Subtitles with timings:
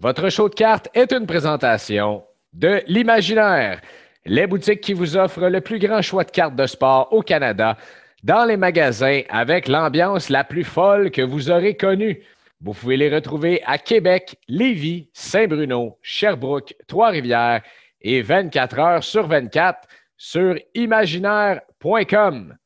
[0.00, 3.80] Votre show de cartes est une présentation de l'Imaginaire,
[4.24, 7.76] les boutiques qui vous offrent le plus grand choix de cartes de sport au Canada,
[8.22, 12.22] dans les magasins avec l'ambiance la plus folle que vous aurez connue.
[12.60, 17.62] Vous pouvez les retrouver à Québec, Lévis, Saint-Bruno, Sherbrooke, Trois-Rivières
[18.00, 22.56] et 24 heures sur 24 sur imaginaire.com.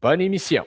[0.00, 0.66] Bonne émission.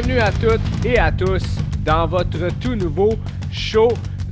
[0.00, 1.42] Bienvenue à toutes et à tous
[1.84, 3.14] dans votre tout nouveau
[3.50, 3.88] show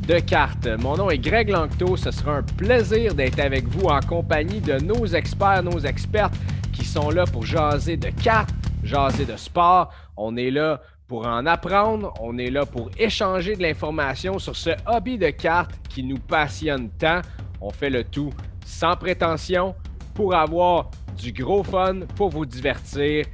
[0.06, 0.68] de cartes.
[0.78, 1.96] Mon nom est Greg Lanctot.
[1.96, 6.34] Ce sera un plaisir d'être avec vous en compagnie de nos experts, nos expertes
[6.72, 8.50] qui sont là pour jaser de cartes,
[8.84, 9.92] jaser de sport.
[10.16, 12.14] On est là pour en apprendre.
[12.20, 16.90] On est là pour échanger de l'information sur ce hobby de cartes qui nous passionne
[16.90, 17.23] tant.
[17.60, 18.32] On fait le tout
[18.64, 19.74] sans prétention
[20.14, 23.26] pour avoir du gros fun, pour vous divertir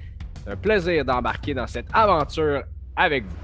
[0.46, 2.62] un plaisir d'embarquer dans cette aventure
[2.96, 3.36] avec vous.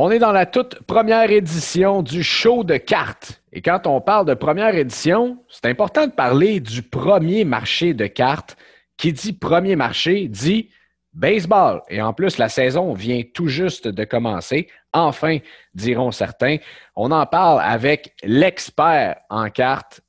[0.00, 3.42] On est dans la toute première édition du show de cartes.
[3.52, 8.06] Et quand on parle de première édition, c'est important de parler du premier marché de
[8.06, 8.56] cartes.
[8.96, 10.70] Qui dit premier marché dit
[11.12, 11.82] baseball.
[11.88, 14.68] Et en plus, la saison vient tout juste de commencer.
[14.92, 15.38] Enfin,
[15.74, 16.56] diront certains.
[16.96, 20.00] On en parle avec l'expert en cartes.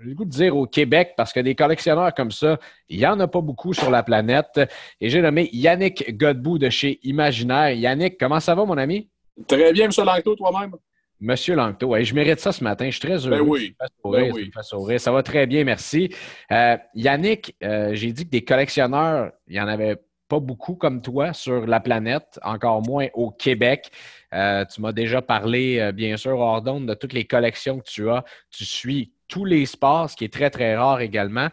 [0.00, 3.06] J'ai le goût de dire au Québec, parce que des collectionneurs comme ça, il n'y
[3.06, 4.60] en a pas beaucoup sur la planète.
[5.00, 7.70] Et j'ai nommé Yannick Godbout de chez Imaginaire.
[7.70, 9.08] Yannick, comment ça va, mon ami?
[9.48, 9.90] Très bien, M.
[10.04, 10.72] Langto, toi-même?
[11.20, 12.86] Monsieur Langto, je mérite ça ce matin.
[12.86, 13.38] Je suis très heureux.
[13.38, 13.74] Ben oui.
[14.04, 14.98] Ben oui.
[14.98, 16.14] Ça, va très bien, merci.
[16.52, 19.96] Euh, Yannick, euh, j'ai dit que des collectionneurs, il y en avait
[20.28, 23.90] pas beaucoup comme toi sur la planète, encore moins au Québec.
[24.32, 28.08] Euh, tu m'as déjà parlé, euh, bien sûr, hors de toutes les collections que tu
[28.10, 28.24] as.
[28.50, 31.48] Tu suis tous les sports, ce qui est très, très rare également.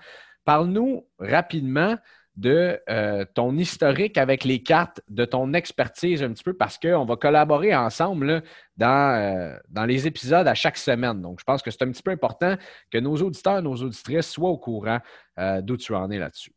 [0.45, 1.97] Parle-nous rapidement
[2.37, 7.05] de euh, ton historique avec les cartes, de ton expertise un petit peu, parce qu'on
[7.05, 8.41] va collaborer ensemble
[8.77, 11.21] dans, dans les épisodes à chaque semaine.
[11.21, 12.55] Donc, je pense que c'est un petit peu important
[12.89, 14.99] que nos auditeurs, nos auditrices soient au courant
[15.61, 16.53] d'où tu en es là-dessus.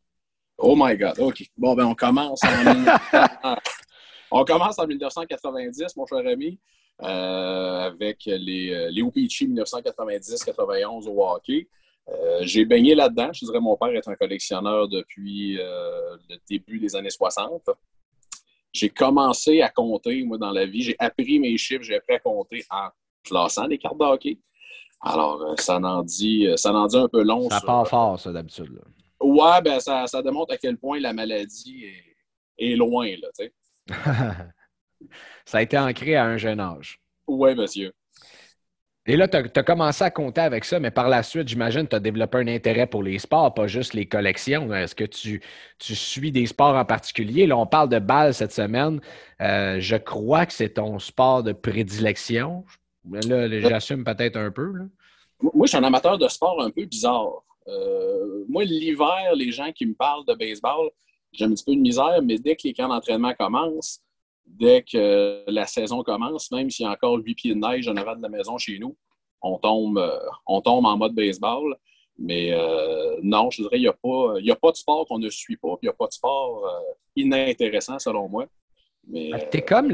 [0.57, 1.43] Oh my God, OK.
[1.57, 3.55] Bon, ben on commence en,
[4.31, 6.59] on commence en 1990, mon cher ami,
[7.03, 11.67] euh, avec les, euh, les OPC 1990-91 au hockey.
[12.07, 13.33] Euh, j'ai baigné là-dedans.
[13.33, 17.69] Je dirais mon père est un collectionneur depuis le début des années 60.
[18.71, 20.83] J'ai commencé à compter, moi, dans la vie.
[20.83, 22.89] J'ai appris mes chiffres, j'ai appris à compter en
[23.23, 24.39] classant les cartes de hockey.
[25.01, 27.49] Alors, ça en dit, ça en dit un peu long.
[27.49, 28.79] Ça part fort, ça, d'habitude.
[29.25, 31.85] Ouais, ben ça, ça, démontre à quel point la maladie
[32.57, 33.53] est, loin, là, tu sais.
[35.45, 36.99] ça a été ancré à un jeune âge.
[37.27, 37.91] Oui, monsieur.
[39.07, 41.95] Et là, tu as, commencé à compter avec ça, mais par la suite, j'imagine, tu
[41.95, 44.73] as développé un intérêt pour les sports, pas juste les collections.
[44.73, 45.41] Est-ce que tu,
[45.77, 47.45] tu, suis des sports en particulier?
[47.45, 48.99] Là, on parle de balle cette semaine.
[49.41, 52.65] Euh, je crois que c'est ton sport de prédilection.
[53.11, 54.71] Là, j'assume peut-être un peu.
[55.39, 57.43] Moi, je suis un amateur de sport un peu bizarre.
[57.67, 60.89] Euh, moi, l'hiver, les gens qui me parlent de baseball,
[61.31, 64.01] j'ai un petit peu de misère, mais dès que les camps d'entraînement commencent,
[64.45, 67.95] dès que la saison commence, même s'il y a encore huit pieds de neige en
[67.95, 68.95] avant de la maison chez nous,
[69.41, 71.75] on tombe, euh, on tombe en mode baseball.
[72.17, 75.29] Mais euh, non, je dirais, il n'y a, pas, a pas de sport qu'on ne
[75.29, 75.75] suit pas.
[75.81, 76.63] Il n'y a pas de sport
[77.15, 78.47] inintéressant, selon moi.
[79.13, 79.91] Tu es comme,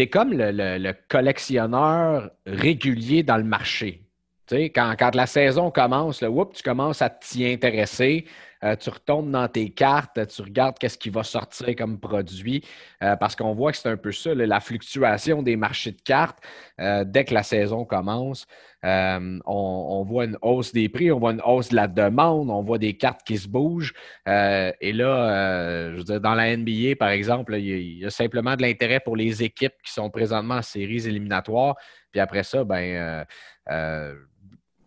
[0.00, 4.02] es comme le, collectionneur régulier dans le marché.
[4.50, 8.26] Quand, la saison commence, tu commences à t'y intéresser,
[8.62, 12.62] euh, tu retombes dans tes cartes, tu regardes qu'est-ce qui va sortir comme produit,
[13.02, 16.38] euh, parce qu'on voit que c'est un peu ça, la fluctuation des marchés de cartes.
[16.80, 18.46] Euh, dès que la saison commence,
[18.82, 22.78] on, voit une hausse des prix, on voit une hausse de la demande, on voit
[22.78, 23.94] des cartes qui se bougent.
[24.26, 29.42] et là, dans la NBA, par exemple, il y, a simplement de l'intérêt pour les
[29.42, 31.76] équipes qui sont présentement en séries éliminatoires.
[32.10, 33.24] Puis après ça, ben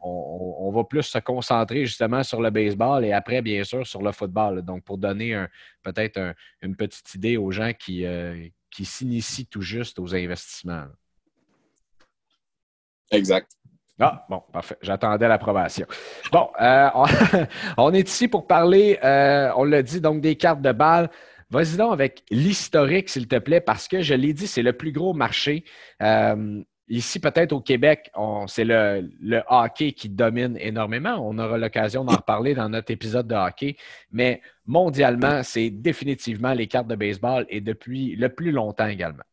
[0.03, 4.11] on, va plus se concentrer justement sur le baseball et après, bien sûr, sur le
[4.11, 4.61] football.
[4.61, 5.45] Donc, pour donner
[5.81, 10.85] peut-être une petite idée aux gens qui, euh, qui s'initient tout juste aux investissements.
[13.11, 13.51] Exact.
[13.99, 14.77] Ah, bon, parfait.
[14.81, 15.85] J'attendais l'approbation.
[16.31, 16.89] Bon, euh,
[17.77, 21.09] on, est ici pour parler, euh, on l'a dit, donc des cartes de balle.
[21.51, 24.91] vas-y donc avec l'historique, s'il te plaît, parce que je l'ai dit, c'est le plus
[24.91, 25.63] gros marché.
[26.01, 28.11] Euh, ici, peut-être au Québec,
[28.47, 31.17] c'est le, hockey qui domine énormément.
[31.21, 33.77] On aura l'occasion d'en reparler dans notre épisode de hockey.
[34.11, 39.23] Mais mondialement, c'est définitivement les cartes de baseball et depuis le plus longtemps également.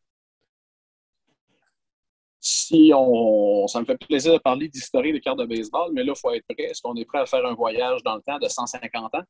[2.43, 6.14] Si on, ça me fait plaisir de parler d'historique des cartes de baseball, mais là,
[6.17, 6.64] il faut être prêt.
[6.64, 9.25] Est-ce qu'on est prêt à faire un voyage dans le temps de 150 ans?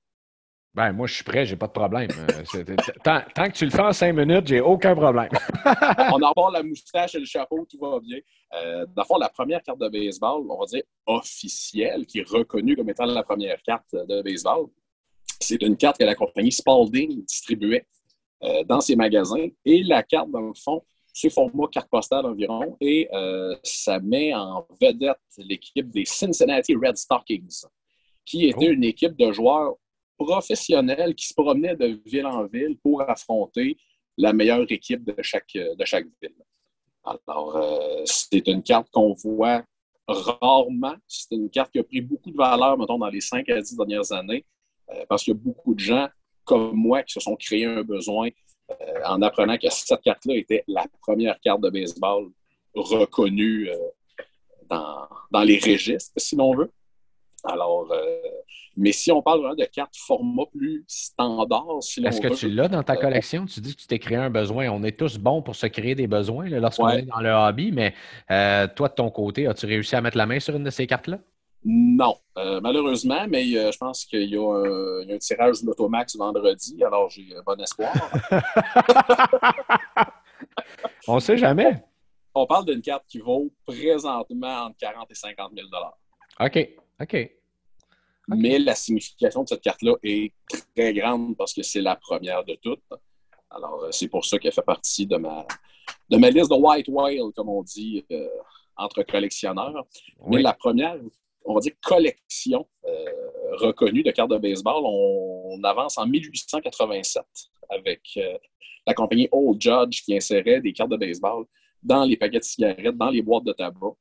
[0.72, 2.10] Ben, moi, je suis prêt, j'ai pas de problème.
[2.12, 5.30] Euh, tant, que tu le fais en cinq minutes, j'ai aucun problème.
[5.64, 8.18] on a la moustache et le chapeau, tout va bien.
[8.54, 12.88] Euh, D'abord, la première carte de baseball, on va dire officielle, qui est reconnue comme
[12.88, 14.66] étant la première carte de baseball,
[15.40, 17.86] c'est une carte que la compagnie Spalding distribuait
[18.44, 19.48] euh, dans ses magasins.
[19.64, 24.32] Et la carte, dans le fond, c'est format carte postale environ, et euh, ça met
[24.34, 27.64] en vedette l'équipe des Cincinnati Red Stockings,
[28.24, 28.72] qui était oh.
[28.72, 29.74] une équipe de joueurs
[30.24, 33.76] professionnels qui se promenaient de ville en ville pour affronter
[34.18, 36.34] la meilleure équipe de chaque, de chaque ville.
[37.04, 39.64] Alors, euh, c'est une carte qu'on voit
[40.06, 40.94] rarement.
[41.06, 43.76] C'est une carte qui a pris beaucoup de valeur, mettons, dans les 5 à 10
[43.76, 44.44] dernières années,
[44.90, 46.08] euh, parce qu'il y a beaucoup de gens
[46.44, 48.28] comme moi qui se sont créés un besoin
[48.70, 48.74] euh,
[49.06, 52.30] en apprenant que cette carte-là était la première carte de baseball
[52.74, 53.70] reconnue
[54.68, 56.70] dans, dans, les registres, si l'on veut.
[57.44, 58.22] Alors, euh,
[58.76, 62.68] mais si on parle vraiment de cartes format plus standard, si Est-ce que tu l'as
[62.68, 63.46] dans ta collection?
[63.46, 64.68] Tu dis que tu t'es créé un besoin.
[64.70, 67.94] On est tous bons pour se créer des besoins lorsqu'on est dans le hobby, mais
[68.28, 71.18] toi, de ton côté, as-tu réussi à mettre la main sur une de ces cartes-là?
[71.62, 76.82] Non, euh, malheureusement, mais euh, je pense qu'il y, a un tirage de l'Automax vendredi,
[76.82, 77.92] alors j'ai bon espoir.
[81.06, 81.82] On ne sait jamais.
[82.34, 85.68] On parle d'une carte qui vaut présentement entre 40 et 50 000
[86.40, 86.68] OK,
[87.00, 87.36] OK.
[88.28, 90.32] Mais la signification de cette carte-là est
[90.76, 92.82] très grande parce que c'est la première de toutes.
[93.50, 95.44] Alors, euh, c'est pour ça qu'elle fait partie de ma,
[96.08, 98.04] de ma liste de White Whale, comme on dit,
[98.76, 99.84] entre collectionneurs.
[100.28, 100.96] Mais la première
[101.44, 103.04] on va dire, collection euh,
[103.52, 104.82] reconnue de cartes de baseball.
[104.84, 107.22] On, avance en 1887
[107.68, 108.38] avec euh,
[108.86, 111.44] la compagnie Old Judge qui insérait des cartes de baseball
[111.82, 113.94] dans les paquets de cigarettes, dans les boîtes de tabac.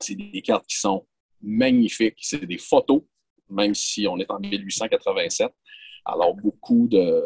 [0.00, 1.06] C'est des cartes qui sont
[1.42, 2.18] magnifiques.
[2.20, 3.02] C'est des photos,
[3.48, 5.50] même si on est en 1887.
[6.04, 7.22] Alors, beaucoup de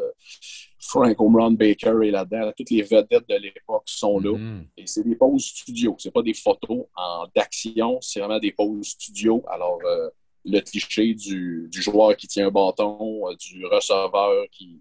[0.79, 2.53] Frank Home Baker est là-dedans.
[2.57, 4.33] Toutes les vedettes de l'époque sont là.
[4.33, 4.67] Mm-hmm.
[4.79, 5.95] Et c'est des poses studio.
[5.99, 9.45] C'est pas des photos en d'action, c'est vraiment des poses studio.
[9.49, 10.09] Alors, euh,
[10.47, 14.81] le cliché du, joueur qui tient un bâton, euh, du receveur qui,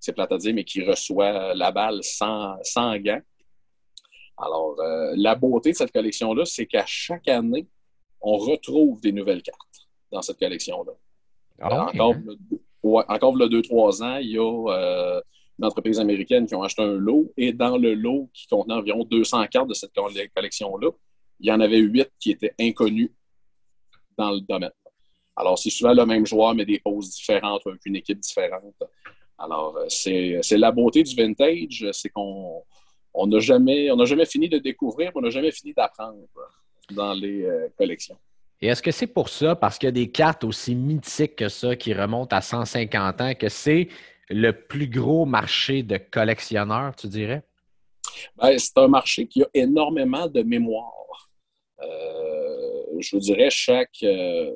[0.00, 3.22] c'est plate à dire, mais qui reçoit la balle sans, sans gants.
[4.36, 7.68] Alors, euh, la beauté de cette collection-là, c'est qu'à chaque année,
[8.24, 9.58] on retrouve des nouvelles cartes
[10.10, 10.92] dans cette collection-là.
[11.60, 12.14] Ah, encore,
[13.08, 15.20] encore il y a deux, trois ans, il y a euh,
[15.58, 19.04] une entreprise américaine qui ont acheté un lot et dans le lot qui contenait environ
[19.04, 20.90] 200 cartes de cette collection-là,
[21.40, 23.10] il y en avait huit qui étaient inconnus
[24.16, 24.72] dans le domaine.
[25.36, 28.74] Alors, c'est souvent le même joueur, mais des poses différentes avec une équipe différente.
[29.36, 32.64] Alors, euh, c'est la beauté du vintage, c'est qu'on
[33.26, 36.26] n'a jamais, jamais fini de découvrir, on n'a jamais fini d'apprendre
[36.90, 38.16] dans les euh, collections.
[38.60, 41.48] Et est-ce que c'est pour ça, parce qu'il y a des cartes aussi mythiques que
[41.48, 43.88] ça qui remontent à 150 ans, que c'est
[44.30, 47.42] le plus gros marché de collectionneurs, tu dirais?
[48.36, 51.30] Ben, c'est un marché qui a énormément de mémoire.
[51.82, 54.52] Euh, je vous dirais, chaque, euh,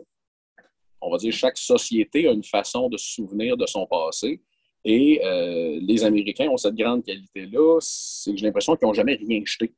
[1.00, 4.40] on va dire, chaque société a une façon de se souvenir de son passé.
[4.84, 9.16] Et euh, les Américains ont cette grande qualité-là, c'est que j'ai l'impression qu'ils n'ont jamais
[9.16, 9.74] rien jeté.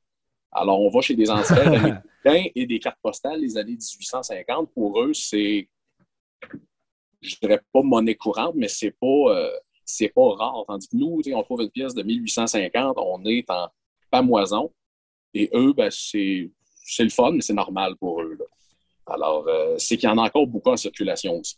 [0.53, 4.73] Alors, on va chez des anciens et des cartes postales des années 1850.
[4.73, 5.69] Pour eux, c'est,
[7.21, 9.51] je dirais pas monnaie courante, mais c'est pas, euh,
[9.85, 10.65] c'est pas rare.
[10.67, 13.69] Tandis que nous, on trouve une pièce de 1850, on est en
[14.11, 14.73] pamoison.
[15.35, 16.51] Et eux, ben, c'est,
[16.85, 18.37] c'est le fun, mais c'est normal pour eux.
[19.07, 21.57] Alors, euh, c'est qu'il y en a encore beaucoup en circulation aussi.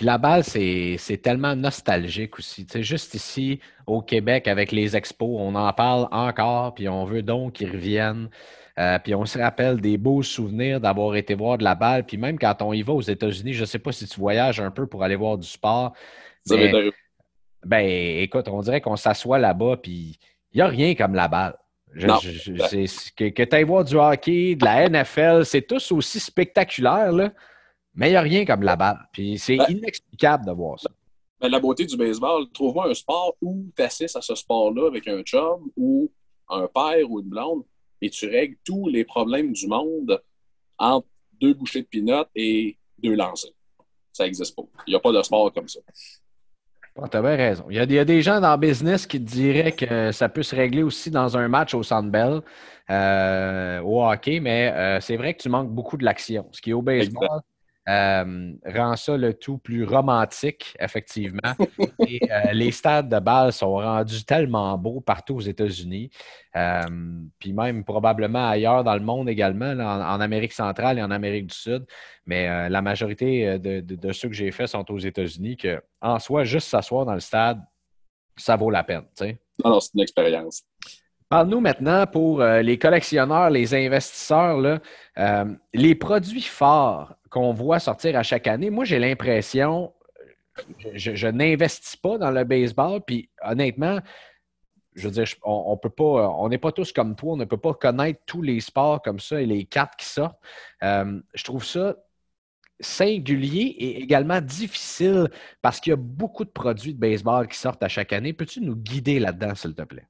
[0.00, 2.64] Puis la balle, c'est tellement nostalgique aussi.
[2.64, 7.04] Tu sais, juste ici, au Québec, avec les expos, on en parle encore, puis on
[7.04, 8.30] veut donc qu'ils reviennent.
[8.78, 12.06] Euh, puis on se rappelle des beaux souvenirs d'avoir été voir de la balle.
[12.06, 14.58] Puis même quand on y va aux États-Unis, je ne sais pas si tu voyages
[14.58, 15.92] un peu pour aller voir du sport.
[17.66, 17.86] ben,
[18.22, 20.18] écoute, on dirait qu'on s'assoit là-bas, puis
[20.52, 21.56] il n'y a rien comme la balle.
[21.94, 27.32] que, que tu ailles voir du hockey, de la NFL, c'est tous aussi spectaculaire, là.
[27.94, 28.98] Mais il n'y a rien comme la balle.
[29.12, 30.90] Puis c'est ben, inexplicable de voir ça.
[31.40, 35.08] Ben, la beauté du baseball, trouve-moi un sport où tu assistes à ce sport-là avec
[35.08, 36.10] un chum ou
[36.48, 37.64] un père ou une blonde
[38.02, 40.20] et tu règles tous les problèmes du monde
[40.78, 41.06] entre
[41.40, 43.52] deux bouchées de pinot et deux lancers.
[44.12, 44.62] Ça n'existe pas.
[44.86, 45.80] Il n'y a pas de sport comme ça.
[47.00, 47.64] Ah, tu as bien raison.
[47.70, 50.54] Il y, a, des gens dans le business qui te diraient que ça peut se
[50.54, 52.42] régler aussi dans un match au Sandbell,
[52.90, 56.46] euh, au hockey, mais euh, c'est vrai que tu manques beaucoup de l'action.
[56.50, 57.40] Ce qui est au baseball,
[57.90, 61.54] euh, rend ça le tout plus romantique, effectivement.
[62.06, 66.10] Et euh, les stades de balle sont rendus tellement beaux partout aux États-Unis,
[66.56, 66.82] euh,
[67.40, 71.54] puis même probablement ailleurs dans le monde également, en, Amérique centrale et en Amérique du
[71.54, 71.84] Sud.
[72.26, 76.68] Mais la majorité de, ceux que j'ai faits sont aux États-Unis, que en soi, juste
[76.68, 77.60] s'asseoir dans le stade,
[78.36, 79.04] ça vaut la peine.
[79.64, 80.62] Non, non, c'est une expérience.
[81.30, 84.80] Parle-nous maintenant pour les collectionneurs, les investisseurs,
[85.72, 89.92] les produits forts qu'on voit sortir à chaque année, moi, j'ai l'impression,
[90.92, 94.00] je, n'investis pas dans le baseball, puis honnêtement,
[94.96, 97.56] je veux dire, on, peut pas, on n'est pas tous comme toi, on ne peut
[97.56, 100.40] pas connaître tous les sports comme ça et les quatre qui sortent.
[100.82, 101.96] Euh, je trouve ça
[102.80, 105.28] singulier et également difficile
[105.62, 108.32] parce qu'il y a beaucoup de produits de baseball qui sortent à chaque année.
[108.32, 110.08] Peux-tu nous guider là-dedans, s'il te plaît?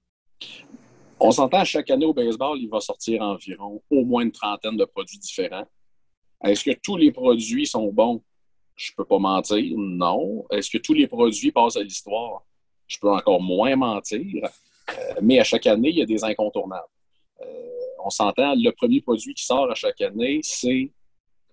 [1.23, 4.87] On s'entend chaque année au baseball, il va sortir environ au moins une trentaine de
[4.87, 5.67] produits différents.
[6.43, 8.23] Est-ce que tous les produits sont bons?
[8.75, 10.47] Je peux pas mentir, non.
[10.51, 12.43] Est-ce que tous les produits passent à l'histoire?
[12.87, 14.45] Je peux encore moins mentir.
[14.45, 16.89] Euh, mais à chaque année, il y a des incontournables.
[17.43, 17.45] Euh,
[18.03, 20.91] on s'entend, le premier produit qui sort à chaque année, c'est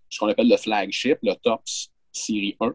[0.09, 2.74] ce qu'on appelle le flagship, le TOPS série 1.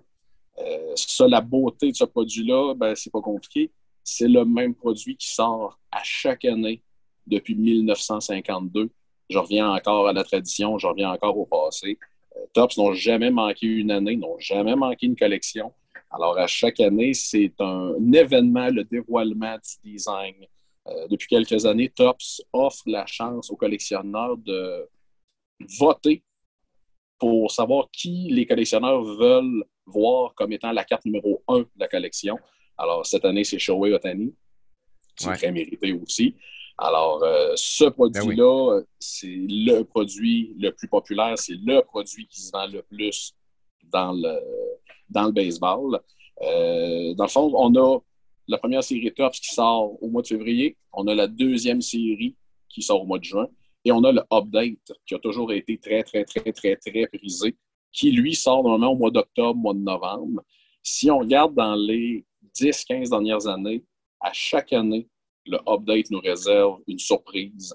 [0.59, 0.95] Euh,
[1.29, 3.71] la beauté de ce produit-là, ben, c'est pas compliqué.
[4.05, 6.83] C'est le même produit qui sort à chaque année
[7.27, 8.91] depuis 1952
[9.33, 11.99] je reviens encore à la tradition, je reviens encore au passé.
[12.37, 15.73] Euh, Tops n'ont jamais manqué une année, n'ont jamais manqué une collection.
[16.11, 20.35] Alors, à chaque année, c'est un, événement, le dévoilement du design.
[20.87, 24.89] Euh, depuis quelques années, Tops offre la chance aux collectionneurs de
[25.79, 26.23] voter
[27.19, 31.89] pour savoir qui les collectionneurs veulent voir comme étant la carte numéro un de la
[31.89, 32.37] collection.
[32.77, 34.35] Alors, cette année, c'est Shohei Otani.
[35.17, 36.35] C'est très mérité aussi.
[36.79, 42.41] Alors, euh, ce ben produit-là, c'est le produit le plus populaire, c'est le produit qui
[42.41, 43.35] se vend le plus
[43.85, 44.39] dans le,
[45.09, 46.01] dans le baseball.
[46.43, 47.99] Euh, dans le fond, on a
[48.49, 52.37] la première série Tops qui sort au mois de février, on a la deuxième série
[52.69, 53.49] qui sort au mois de juin,
[53.85, 57.57] et on a le Update qui a toujours été très, très, très, très, très prisé,
[57.93, 60.43] qui lui sort normalement au mois d'octobre, mois de novembre.
[60.83, 63.85] Si on regarde dans les 10-15 dernières années,
[64.21, 65.09] à chaque année,
[65.47, 67.75] le update nous réserve une surprise.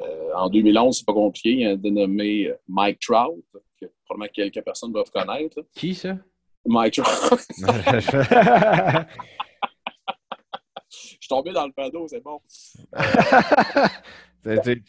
[0.00, 1.50] Euh, en 2011, c'est pas compliqué.
[1.50, 3.44] Il y a un dénommé Mike Trout,
[3.80, 5.64] que probablement quelques personnes doivent connaître.
[5.74, 6.16] Qui ça?
[6.64, 7.40] Mike Trout.
[10.90, 12.40] Je suis tombé dans le panneau, c'est bon.
[14.42, 14.82] tu,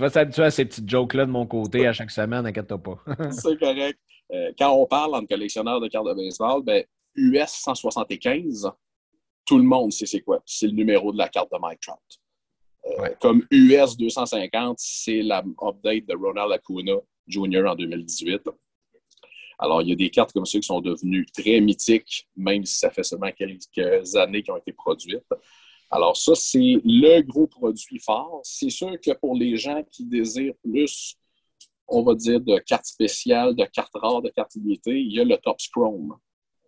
[0.00, 2.98] vas t'habituer à, ces petites jokes-là de mon côté à chaque semaine, inquiète-toi pas.
[3.30, 3.98] c'est correct.
[4.32, 6.84] Euh, quand on parle en collectionneur de cartes de baseball, ben,
[7.16, 8.70] US 175,
[9.44, 10.42] tout le monde sait c'est quoi.
[10.44, 11.98] C'est le numéro de la carte de Mike Trout.
[12.86, 16.94] Euh, comme US 250, c'est la update de Ronald Acuna
[17.26, 17.66] Jr.
[17.66, 18.42] en 2018.
[19.58, 22.78] Alors, il y a des cartes comme ça qui sont devenues très mythiques, même si
[22.78, 25.24] ça fait seulement quelques années qu'elles ont été produites.
[25.90, 28.40] Alors, ça, c'est le gros produit fort.
[28.42, 31.16] C'est sûr que pour les gens qui désirent plus,
[31.88, 35.24] on va dire, de cartes spéciales, de cartes rares, de cartes limitées, il y a
[35.24, 36.16] le Top Chrome.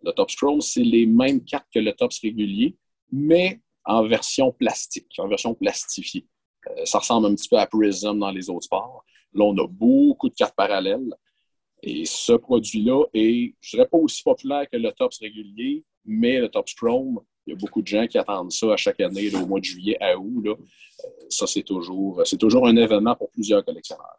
[0.03, 2.77] Le Top Scroll, c'est les mêmes cartes que le Tops régulier,
[3.11, 6.27] mais en version plastique, en version plastifiée.
[6.69, 9.05] Euh, ça ressemble un petit peu à Prism dans les autres sports.
[9.33, 11.15] Là, on a beaucoup de cartes parallèles.
[11.83, 16.49] Et ce produit-là est, je dirais pas aussi populaire que le Tops régulier, mais le
[16.49, 19.47] Tops Chrome, il y a beaucoup de gens qui attendent ça à chaque année, au
[19.47, 20.45] mois de juillet à août.
[20.47, 20.57] Euh,
[21.29, 24.18] ça, c'est toujours, c'est toujours un événement pour plusieurs collectionneurs.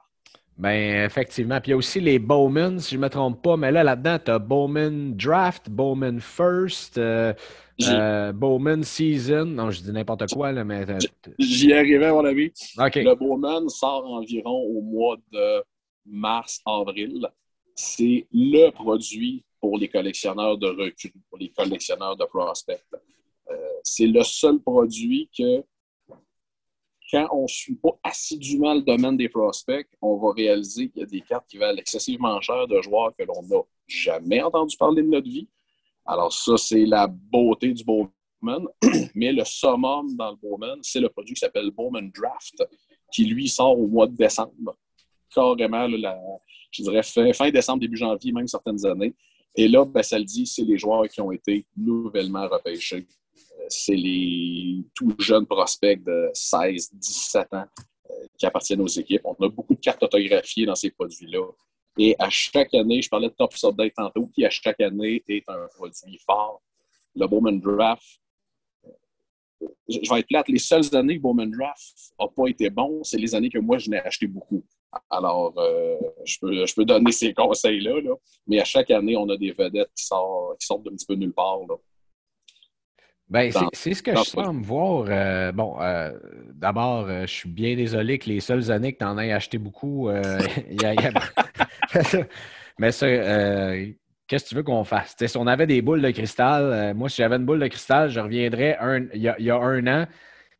[0.59, 1.61] Ben, effectivement.
[1.61, 3.55] Puis il y a aussi les Bowman, si je ne me trompe pas.
[3.55, 7.33] Mais là, là-dedans, tu as Bowman Draft, Bowman First, euh,
[7.83, 9.45] euh, Bowman Season.
[9.45, 10.85] Non, je dis n'importe quoi, là, mais.
[11.39, 12.51] J'y arrivais, à mon avis.
[12.77, 15.63] Le Bowman sort environ au mois de
[16.05, 17.25] mars-avril.
[17.73, 22.81] C'est le produit pour les collectionneurs de recrues, pour les collectionneurs de prospects.
[23.49, 25.63] Euh, c'est le seul produit que
[27.09, 31.03] quand on ne suit pas assidûment le domaine des prospects, on va réaliser qu'il y
[31.03, 35.01] a des cartes qui valent excessivement cher de joueurs que l'on n'a jamais entendu parler
[35.01, 35.47] de notre vie.
[36.05, 38.67] Alors ça, c'est la beauté du Bowman.
[39.15, 42.63] Mais le summum dans le Bowman, c'est le produit qui s'appelle Bowman Draft,
[43.11, 44.77] qui lui sort au mois de décembre.
[45.33, 45.87] Carrément,
[46.71, 49.13] je dirais fin, décembre, début janvier, même certaines années.
[49.55, 53.07] Et là, ben, ça le dit, c'est les joueurs qui ont été nouvellement repêchés
[53.67, 57.65] c'est les tout jeunes prospects de 16, 17 ans
[58.09, 59.21] euh, qui appartiennent aux équipes.
[59.23, 61.45] On a beaucoup de cartes autographiées dans ces produits-là.
[61.97, 65.43] Et à chaque année, je parlais de Top Update tantôt, qui à chaque année est
[65.47, 66.61] un produit fort.
[67.15, 68.19] le Bowman Draft,
[69.89, 73.17] je vais être plate, les seules années que Bowman Draft n'a pas été bon, c'est
[73.17, 74.63] les années que moi, je n'ai acheté beaucoup.
[75.09, 78.15] Alors, euh, je, peux, je peux donner ces conseils-là, là,
[78.47, 81.15] mais à chaque année, on a des vedettes qui sortent, qui sortent d'un petit peu
[81.15, 81.59] nulle part.
[81.67, 81.75] Là.
[83.29, 85.05] Ben, c'est ce que je semble voir.
[85.07, 86.11] Euh, bon, euh,
[86.55, 89.59] d'abord, euh, je suis bien désolé que les seules années que tu en aies acheté
[89.59, 90.09] beaucoup,
[90.71, 91.11] y a, y a...
[92.79, 93.07] mais ça,
[94.27, 95.15] qu'est-ce que tu veux qu'on fasse?
[95.23, 98.19] si on avait des boules de cristal, moi, si j'avais une boule de cristal, je
[98.19, 98.77] reviendrais
[99.13, 100.07] il, y a, il, y a, un an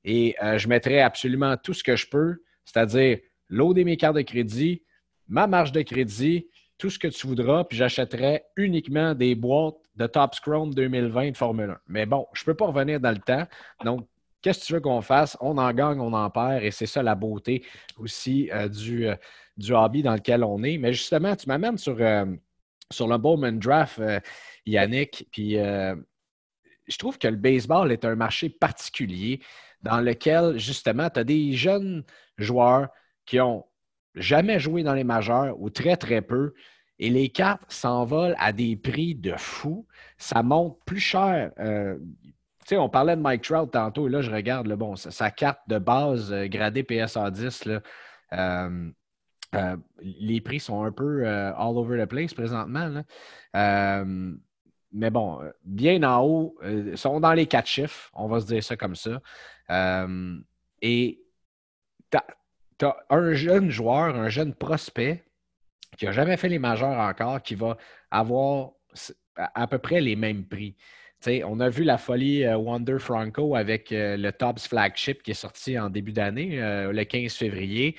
[0.04, 3.18] et je mettrais absolument tout ce que je peux, c'est-à-dire
[3.50, 4.84] l'eau mes cartes de crédit,
[5.28, 6.48] ma marge de crédit,
[6.78, 11.38] tout ce que tu voudras, puis j'achèterai uniquement des boîtes de Top Scrum 2020 de
[11.38, 11.80] Formule 1.
[11.88, 13.46] Mais bon, je ne peux pas revenir dans le temps.
[13.84, 14.08] Donc,
[14.42, 15.38] qu'est-ce que tu veux qu'on fasse?
[15.42, 17.66] On en gagne, on en perd, et c'est ça la beauté
[17.98, 19.16] aussi euh, du, euh,
[19.58, 20.78] du hobby dans lequel on est.
[20.78, 22.26] Mais justement, tu m'amènes sur, euh,
[22.92, 24.02] sur le Bowman Draft,
[24.66, 29.42] Yannick, puis je trouve que le baseball est un marché particulier
[29.82, 32.04] dans lequel, justement, tu as des jeunes
[32.38, 32.90] joueurs
[33.26, 33.66] qui ont
[34.16, 36.54] jamais joué dans les majeurs ou très, très peu.
[37.00, 39.88] Et les cartes s'envolent à des prix de fou.
[40.18, 41.52] Ça monte plus cher.
[41.60, 41.98] Euh,
[42.66, 45.62] tu sais, on parlait de Mike Trout tantôt, et là, je regarde, bon, sa, carte
[45.68, 47.82] de base euh, gradée PSA 10, là,
[48.34, 48.92] euh,
[50.02, 53.04] les prix sont un peu all over the place présentement.
[54.92, 56.56] mais bon, bien en haut,
[56.94, 59.22] sont dans les quatre chiffres, on va se dire ça comme ça.
[60.84, 61.20] et
[62.12, 65.24] tu as un jeune joueur, un jeune prospect
[65.98, 67.78] qui n'a jamais fait les majeurs encore, qui va
[68.12, 68.72] avoir
[69.36, 70.76] à peu près les mêmes prix.
[71.46, 75.36] on a vu la folie euh, Wonder Franco avec euh, le Tops Flagship qui est
[75.36, 77.96] sorti en début d'année, euh, le 15 février.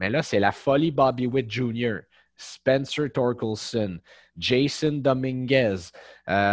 [0.00, 2.00] Mais là, c'est la folie Bobby Witt Jr.,
[2.36, 3.98] Spencer Torkelson,
[4.36, 5.90] Jason Dominguez,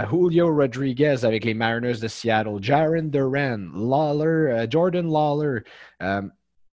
[0.10, 5.60] Julio Rodriguez avec les Mariners de Seattle, Jaron Duran, Lawler, Jordan Lawler.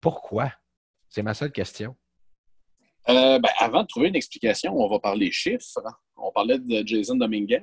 [0.02, 0.52] pourquoi?
[1.08, 1.96] C'est ma seule question.
[3.10, 5.80] Euh, ben, avant de trouver une explication, on va parler chiffres.
[6.18, 7.62] On parlait de Jason Dominguez.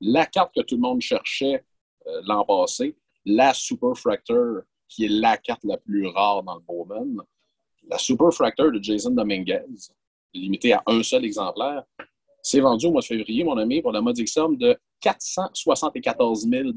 [0.00, 1.64] La carte que tout le monde cherchait
[2.06, 6.60] euh, l'an passé, la Super Fractor, qui est la carte la plus rare dans le
[6.60, 7.16] Bowman.
[7.88, 9.64] La Super Fractor de Jason Dominguez,
[10.32, 11.84] limitée à un seul exemplaire,
[12.42, 16.70] s'est vendue au mois de février, mon ami, pour la modique somme de 474 000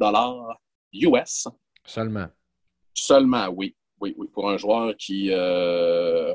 [0.94, 1.48] US.
[1.86, 2.28] Seulement.
[2.94, 3.76] Seulement, oui.
[4.00, 6.34] Oui, oui, pour un joueur qui, euh,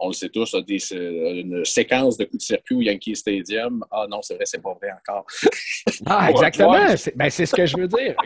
[0.00, 3.84] on le sait tous, a des, une séquence de coups de circuit au Yankee Stadium.
[3.90, 5.26] Ah non, c'est vrai, c'est pas vrai encore.
[6.06, 6.86] ah, exactement.
[7.14, 8.16] Ben, c'est ce que je veux dire.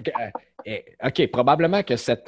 [0.66, 2.24] Euh, OK, probablement que cette,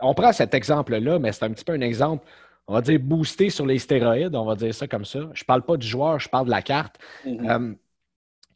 [0.00, 2.24] on prend cet exemple-là, mais c'est un petit peu un exemple,
[2.66, 5.20] on va dire boosté sur les stéroïdes, on va dire ça comme ça.
[5.32, 6.96] Je parle pas du joueur, je parle de la carte.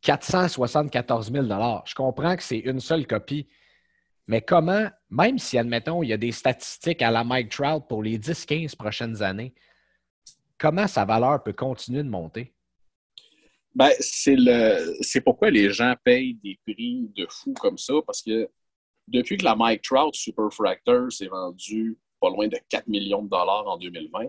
[0.02, 1.82] 474 000 mm-hmm.
[1.86, 3.48] Je comprends que c'est une seule copie.
[4.26, 8.02] Mais comment, même si, admettons, il y a des statistiques à la Mike Trout pour
[8.02, 9.54] les 10-15 prochaines années,
[10.58, 12.54] comment sa valeur peut continuer de monter?
[13.74, 18.22] Ben, c'est le c'est pourquoi les gens payent des prix de fou comme ça, parce
[18.22, 18.48] que
[19.08, 23.28] depuis que la Mike Trout Super Fractor s'est vendue pas loin de 4 millions de
[23.28, 24.28] dollars en 2020,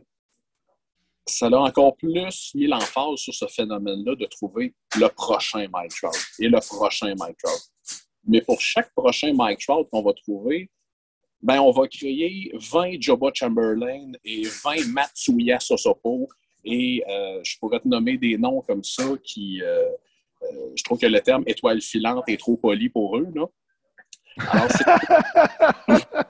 [1.27, 6.15] ça a encore plus mis l'emphase sur ce phénomène-là de trouver le prochain Mike Trout
[6.39, 7.61] et le prochain Mike Trout.
[8.27, 10.69] Mais pour chaque prochain Mike Trout qu'on va trouver,
[11.45, 16.27] ben, on va créer 20 Joba Chamberlain et 20 Matsuya Sosopo.
[16.63, 19.61] Et euh, je pourrais te nommer des noms comme ça qui.
[19.61, 19.85] Euh,
[20.41, 23.27] euh, je trouve que le terme étoile filante est trop poli pour eux.
[23.35, 23.45] Là.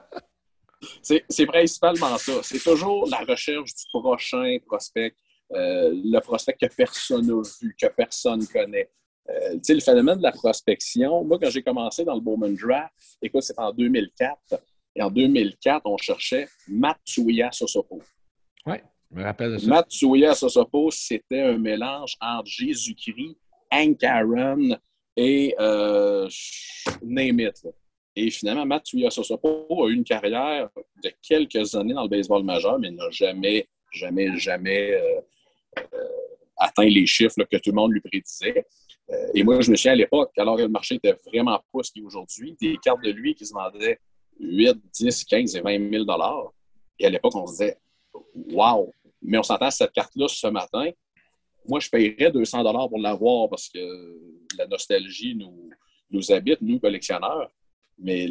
[1.00, 2.34] c'est principalement ça.
[2.42, 5.14] C'est toujours la recherche du prochain prospect,
[5.50, 8.90] le prospect que personne n'a vu, que personne connaît.
[9.28, 12.54] Euh, tu sais, le phénomène de la prospection, moi, quand j'ai commencé dans le Bowman
[12.54, 14.62] Draft, écoute, c'est en 2004.
[14.96, 18.02] Et en 2004, on cherchait Matsuya Sosopo.
[18.64, 18.76] Oui,
[19.10, 19.66] je me rappelle de ça.
[19.68, 23.36] Matsuya Sosopo, c'était un mélange entre Jésus-Christ,
[23.70, 24.76] Hank Aaron
[25.16, 26.28] et euh,
[27.02, 27.68] name it.
[28.16, 30.70] Et finalement, Matsuya Sosopo a eu une carrière
[31.04, 35.20] de quelques années dans le baseball majeur, mais n'a jamais, jamais, jamais euh,
[35.78, 36.08] euh,
[36.56, 38.64] atteint les chiffres que tout le monde lui prédisait.
[39.10, 41.82] Euh, et moi, je me souviens à l'époque, alors que le marché était vraiment pas
[41.82, 43.98] ce qu'il est aujourd'hui, des cartes de lui qui se vendaient
[44.38, 46.04] 8, 10, 15 et 20 000
[46.98, 47.78] Et à l'époque, on se disait,
[48.52, 48.92] wow!
[49.22, 50.90] Mais on s'entend cette carte-là ce matin.
[51.68, 53.78] Moi, je paierais 200 pour l'avoir parce que
[54.56, 55.70] la nostalgie nous,
[56.10, 57.50] nous habite, nous, collectionneurs.
[57.98, 58.28] Mais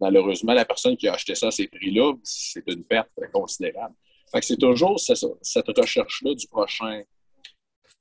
[0.00, 3.94] malheureusement, la personne qui a acheté ça à ces prix-là, c'est une perte considérable.
[4.32, 7.02] Fait que c'est toujours cette recherche-là du prochain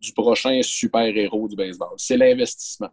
[0.04, 1.94] du prochain super-héros du baseball.
[1.98, 2.90] C'est l'investissement.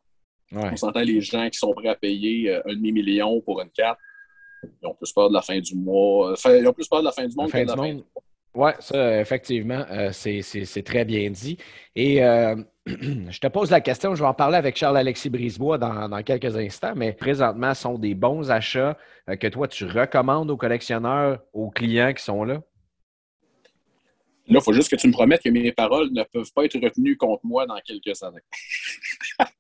[0.53, 3.99] On s'entend les gens qui sont prêts à payer un demi-million pour une carte.
[4.83, 6.35] Ils ont plus peur de la fin du mois.
[6.47, 8.23] ils ont plus peur de la fin du monde que de la fin du mois.
[8.55, 11.57] Oui, ça, effectivement, euh, c'est très bien dit.
[11.95, 16.23] Et euh, je te pose la question, je vais en parler avec Charles-Alexis Brisebois dans,
[16.25, 21.39] quelques instants, mais présentement, sont des bons achats euh, que toi, tu recommandes aux collectionneurs,
[21.53, 22.55] aux clients qui sont là?
[24.49, 26.77] Là, il faut juste que tu me promettes que mes paroles ne peuvent pas être
[26.83, 28.41] retenues contre moi dans quelques années.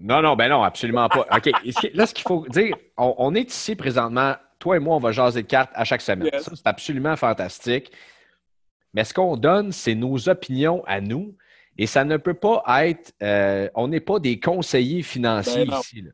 [0.00, 1.26] non, non, ben non, absolument pas.
[1.36, 1.50] OK.
[1.94, 5.42] Là, ce qu'il faut dire, on est ici présentement toi et moi, on va jaser
[5.42, 6.30] de cartes à chaque semaine.
[6.40, 7.90] Ça, c'est absolument fantastique.
[8.94, 11.34] Mais ce qu'on donne, c'est nos opinions à nous.
[11.78, 13.14] Et ça ne peut pas être.
[13.22, 16.04] Euh, on n'est pas des conseillers financiers ben ici.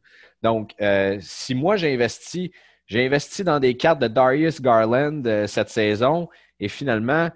[0.42, 2.53] Donc, euh, si moi j'ai investi,
[2.87, 6.29] j'ai investi dans des cartes de Darius Garland euh, cette saison
[6.61, 7.31] et finalement,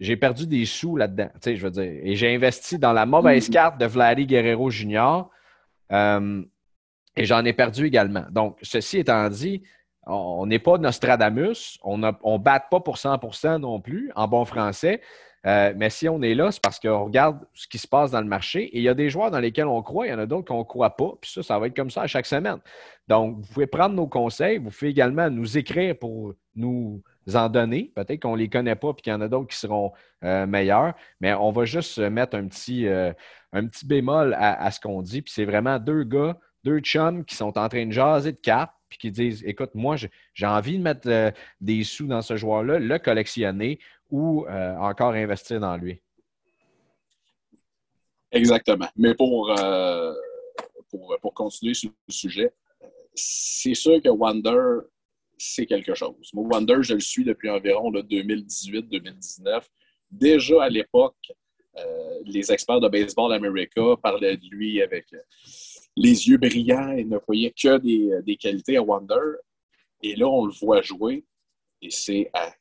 [0.00, 1.30] j'ai perdu des sous là-dedans.
[1.44, 1.84] je veux dire.
[2.02, 3.52] Et j'ai investi dans la mauvaise mm.
[3.52, 5.24] carte de Vladdy Guerrero Jr.
[5.90, 8.24] et j'en ai perdu également.
[8.30, 9.62] Donc, ceci étant dit,
[10.06, 15.00] on n'est pas Nostradamus, on ne batte pas pour 100% non plus, en bon français.
[15.44, 18.20] Euh, mais si on est là, c'est parce qu'on regarde ce qui se passe dans
[18.20, 18.64] le marché.
[18.64, 20.46] Et il y a des joueurs dans lesquels on croit, il y en a d'autres
[20.46, 21.12] qu'on ne croit pas.
[21.20, 22.58] Puis ça, ça va être comme ça à chaque semaine.
[23.08, 24.58] Donc, vous pouvez prendre nos conseils.
[24.58, 27.02] Vous pouvez également nous écrire pour nous
[27.34, 27.92] en donner.
[27.94, 29.92] Peut-être qu'on ne les connaît pas puis qu'il y en a d'autres qui seront
[30.24, 30.94] euh, meilleurs.
[31.20, 33.12] Mais on va juste mettre un petit, euh,
[33.52, 35.22] un petit bémol à, ce qu'on dit.
[35.22, 38.72] Puis c'est vraiment deux gars, deux chums qui sont en train de jaser de cartes
[38.88, 39.96] puis qui disent Écoute, moi,
[40.34, 43.78] j'ai envie de mettre des sous dans ce joueur-là, le collectionner
[44.12, 46.00] ou euh, encore investir dans lui?
[48.30, 48.88] Exactement.
[48.94, 50.14] Mais pour, euh,
[50.90, 52.52] pour, continuer sur le sujet,
[53.14, 54.86] c'est sûr que Wonder,
[55.38, 56.30] c'est quelque chose.
[56.34, 59.62] Moi, Wonder, je le suis depuis environ 2018-2019.
[60.10, 61.32] Déjà à l'époque,
[62.26, 65.06] les experts de Baseball America parlaient de lui avec
[65.96, 69.36] les yeux brillants et ne voyait que des, des, qualités à Wonder.
[70.02, 71.24] Et là, on le voit jouer
[71.80, 72.52] et c'est à,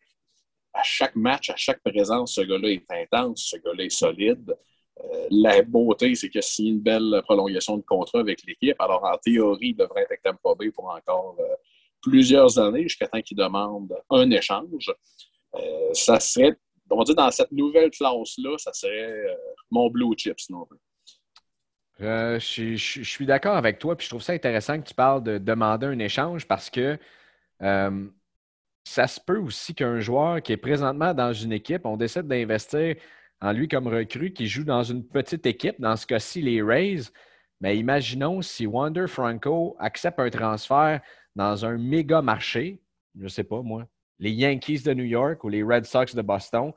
[0.83, 4.55] chaque match, à chaque présence, ce gars-là est intense, ce gars-là est solide.
[4.99, 8.75] Euh, la beauté, c'est qu'il a une belle prolongation de contrat avec l'équipe.
[8.79, 11.55] Alors, en théorie, il devrait être avec Tampa Bay pour encore euh,
[12.01, 14.91] plusieurs années, jusqu'à temps qu'il demande un échange.
[15.55, 16.55] Euh, ça serait,
[16.89, 19.37] on dire, dans cette nouvelle classe-là, ça serait
[19.69, 20.67] mon blue chip, sinon.
[22.01, 25.37] Euh, je, suis d'accord avec toi, puis je trouve ça intéressant que tu parles de
[25.37, 26.97] demander un échange parce que
[28.83, 32.95] ça se peut aussi qu'un joueur qui est présentement dans une équipe, on décide d'investir
[33.41, 37.01] en lui comme recrue, qui joue dans une petite équipe, dans ce cas-ci les Rays.
[37.59, 41.01] Mais imaginons si Wander Franco accepte un transfert
[41.35, 42.79] dans un méga marché,
[43.15, 43.87] je ne sais pas moi,
[44.19, 46.71] les Yankees de New York ou les Red Sox de Boston.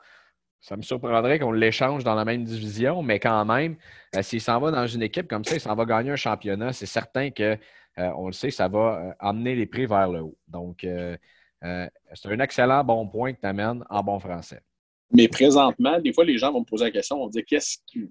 [0.59, 3.75] Ça me surprendrait qu'on l'échange dans la même division, mais quand même,
[4.15, 6.73] euh, s'il s'en va dans une équipe comme ça, il s'en va gagner un championnat,
[6.73, 7.57] c'est certain que,
[7.99, 10.37] euh, on le sait, ça va euh, amener les prix vers le haut.
[10.47, 10.85] Donc,
[12.13, 14.61] c'est un excellent bon point que tu amènes en bon français.
[15.11, 17.77] Mais présentement, des fois, les gens vont me poser la question, vont me dire qu'est-ce
[17.87, 18.09] qui.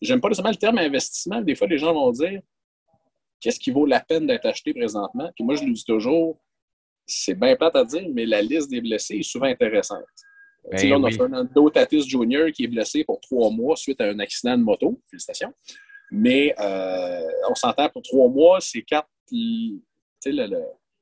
[0.00, 2.40] J'aime pas nécessairement le terme investissement, des fois, les gens vont dire
[3.40, 5.30] qu'est-ce qui vaut la peine d'être acheté présentement?
[5.34, 6.40] Puis moi, je lui dis toujours,
[7.06, 10.04] c'est bien plate à dire, mais la liste des blessés est souvent intéressante.
[10.70, 12.52] Ben on a Fernando Tatis Jr.
[12.52, 15.00] qui est blessé pour trois mois suite à un accident de moto.
[15.10, 15.52] Félicitations.
[16.10, 19.08] Mais euh, on s'entend pour trois mois, ces cartes,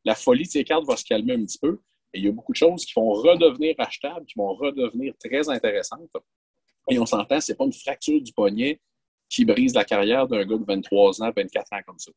[0.09, 1.79] la folie de ces cartes va se calmer un petit peu.
[2.15, 5.47] Et il y a beaucoup de choses qui vont redevenir achetables, qui vont redevenir très
[5.51, 6.11] intéressantes.
[6.91, 8.81] Et on s'entend, ce n'est pas une fracture du poignet
[9.29, 12.11] qui brise la carrière d'un gars de 23 ans, 24 ans comme ça.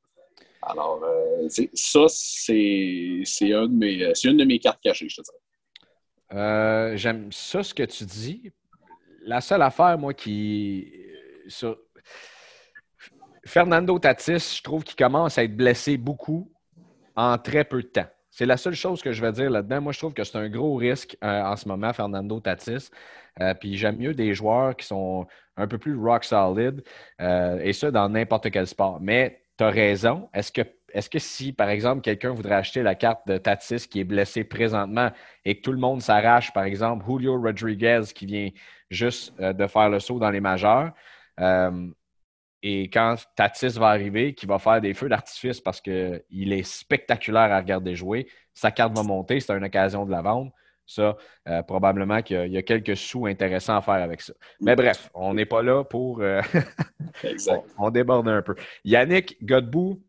[0.62, 6.40] Alors, euh, ça, c'est une, une de mes cartes cachées, je te dirais.
[6.40, 8.54] Euh, j'aime ça, ce que tu dis.
[9.24, 10.90] La seule affaire, moi, qui.
[13.46, 16.54] Fernando Tatis, je trouve qu'il commence à être blessé beaucoup
[17.16, 18.08] en très peu de temps.
[18.30, 19.82] C'est la seule chose que je vais dire là-dedans.
[19.82, 22.90] Moi, je trouve que c'est un gros risque euh, en ce moment, Fernando Tatis.
[23.40, 26.82] Euh, puis j'aime mieux des joueurs qui sont un peu plus rock solid,
[27.20, 29.00] et ça dans n'importe quel sport.
[29.02, 30.30] Mais tu as raison.
[30.34, 30.62] Est-ce que
[30.94, 34.44] est-ce que si, par exemple, quelqu'un voudrait acheter la carte de Tatis qui est blessé
[34.44, 35.12] présentement
[35.46, 38.50] et que tout le monde s'arrache, par exemple, Julio Rodriguez qui vient
[38.90, 40.92] juste euh, de faire le saut dans les majeurs,
[41.40, 41.88] euh,
[42.64, 47.52] et quand Tatis va arriver, qui va faire des feux d'artifice parce qu'il est spectaculaire
[47.52, 50.52] à regarder jouer, sa carte va monter, c'est une occasion de la vendre.
[50.86, 51.16] Ça,
[51.48, 54.34] euh, probablement qu'il y, a quelques sous intéressants à faire avec ça.
[54.60, 56.22] Mais bref, on n'est pas là pour.
[57.24, 57.64] exact.
[57.78, 58.56] on, déborde un peu.
[58.84, 60.02] Yannick Godbout,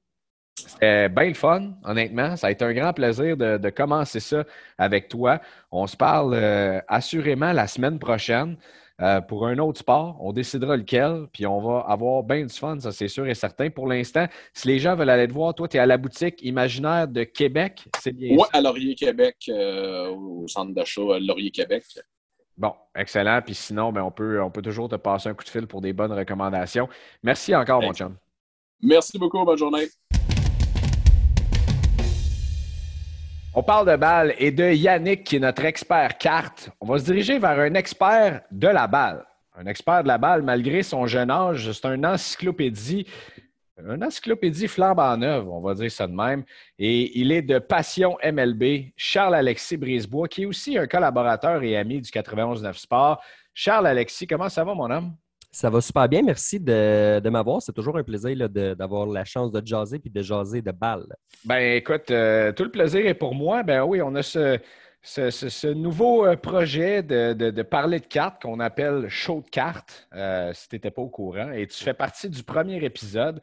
[0.54, 2.36] c'était bien le fun, honnêtement.
[2.36, 4.44] Ça a été un grand plaisir de, commencer ça
[4.78, 5.40] avec toi.
[5.70, 8.56] On se parle euh, assurément la semaine prochaine.
[9.00, 10.16] Euh, pour un autre sport.
[10.20, 13.70] On décidera lequel, puis on va avoir bien du fun, ça c'est sûr et certain.
[13.70, 16.42] Pour l'instant, si les gens veulent aller te voir, toi, tu es à la boutique
[16.42, 21.84] Imaginaire de Québec, c'est bien Oui, à Laurier Québec, euh, au centre d'achat Laurier Québec.
[22.56, 23.40] Bon, excellent.
[23.44, 25.80] Puis sinon, ben, on, peut, on peut toujours te passer un coup de fil pour
[25.80, 26.88] des bonnes recommandations.
[27.22, 28.16] Merci encore, mon chum.
[28.82, 29.44] Merci beaucoup.
[29.44, 29.88] Bonne journée.
[33.54, 36.70] On parle de balle et de Yannick, qui est notre expert carte.
[36.80, 39.26] On va se diriger vers un expert de la balle.
[39.54, 43.06] Un expert de la balle, malgré son jeune âge, c'est un encyclopédie,
[43.76, 46.44] un encyclopédie flambant neuve, on va dire ça de même.
[46.78, 52.00] Et il est de Passion MLB, Charles-Alexis Brisebois, qui est aussi un collaborateur et ami
[52.00, 53.22] du 91-9 Sport.
[53.52, 55.14] Charles-Alexis, comment ça va, mon homme?
[55.54, 56.22] Ça va super bien.
[56.22, 57.60] Merci de, m'avoir.
[57.60, 61.14] C'est toujours un plaisir d'avoir la chance de jaser puis de jaser de balles.
[61.44, 63.62] Ben écoute, euh, tout le plaisir est pour moi.
[63.62, 69.42] Ben oui, on a ce, nouveau euh, projet de, parler de cartes qu'on appelle Show
[69.44, 71.52] de cartes, euh, si tu n'étais pas au courant.
[71.52, 73.38] Et tu fais partie du premier épisode.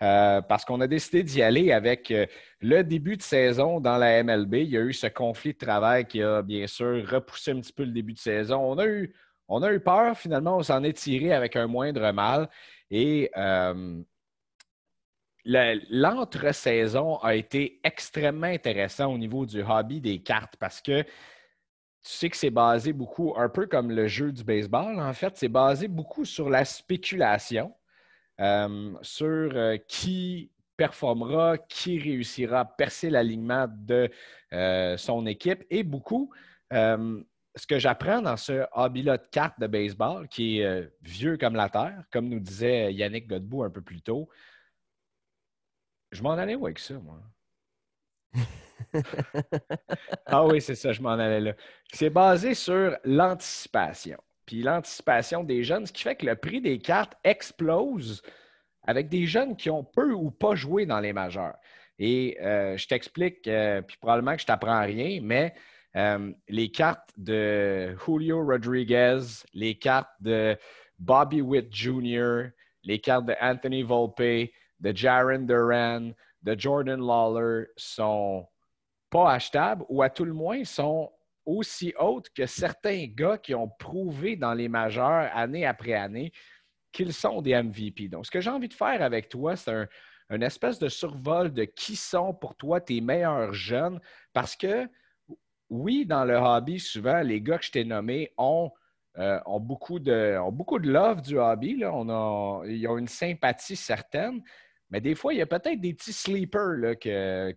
[0.00, 2.12] parce qu'on a décidé d'y aller avec
[2.60, 4.54] le début de saison dans la MLB.
[4.54, 7.72] Il y a eu ce conflit de travail qui a bien sûr repoussé un petit
[7.72, 8.58] peu le début de saison.
[8.58, 9.14] On a eu,
[9.48, 12.48] on a eu peur, finalement, on s'en est tiré avec un moindre mal.
[12.90, 14.02] Et euh,
[15.44, 21.08] l'entre-saison a été extrêmement intéressant au niveau du hobby des cartes parce que tu
[22.10, 25.48] sais que c'est basé beaucoup, un peu comme le jeu du baseball, en fait, c'est
[25.48, 27.72] basé beaucoup sur la spéculation,
[28.40, 34.10] euh, sur euh, qui performera, qui réussira à percer l'alignement de
[34.96, 36.30] son équipe et beaucoup
[37.54, 41.54] ce que j'apprends dans ce hobby-là de cartes de baseball, qui est euh, vieux comme
[41.54, 44.28] la Terre, comme nous disait Yannick Godbout un peu plus tôt,
[46.10, 47.20] je m'en allais où avec ça, moi?
[50.26, 51.52] ah oui, c'est ça, je m'en allais là.
[51.92, 54.18] C'est basé sur l'anticipation.
[54.46, 58.22] Puis l'anticipation des jeunes, ce qui fait que le prix des cartes explose
[58.82, 61.56] avec des jeunes qui ont peu ou pas joué dans les majeurs.
[61.98, 65.54] Et euh, je t'explique, euh, puis probablement que je t'apprends rien, mais
[65.96, 69.20] euh, les cartes de Julio Rodriguez,
[69.52, 70.56] les cartes de
[70.98, 72.50] Bobby Witt Jr.,
[72.84, 74.50] les cartes de Anthony Volpe,
[74.80, 78.48] de Jaron Duran, de Jordan Lawler sont
[79.10, 81.12] pas achetables ou à tout le moins sont
[81.44, 86.32] aussi hautes que certains gars qui ont prouvé dans les majeurs année après année
[86.90, 88.08] qu'ils sont des MVP.
[88.08, 89.88] Donc, ce que j'ai envie de faire avec toi, c'est un,
[90.30, 94.00] un espèce de survol de qui sont pour toi tes meilleurs jeunes
[94.32, 94.88] parce que
[95.72, 98.70] oui, dans le hobby, souvent, les gars que je t'ai nommés ont,
[99.16, 100.36] euh, beaucoup de,
[100.86, 101.82] love du hobby.
[101.90, 104.42] On a, ils ont une sympathie certaine.
[104.90, 106.98] Mais des fois, il y a peut-être des petits sleepers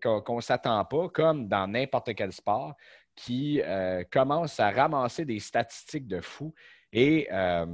[0.01, 2.73] qu'on ne s'attend pas, comme dans n'importe quel sport,
[3.17, 6.53] qui euh, commencent à ramasser des statistiques de fou.
[6.93, 7.65] Et euh,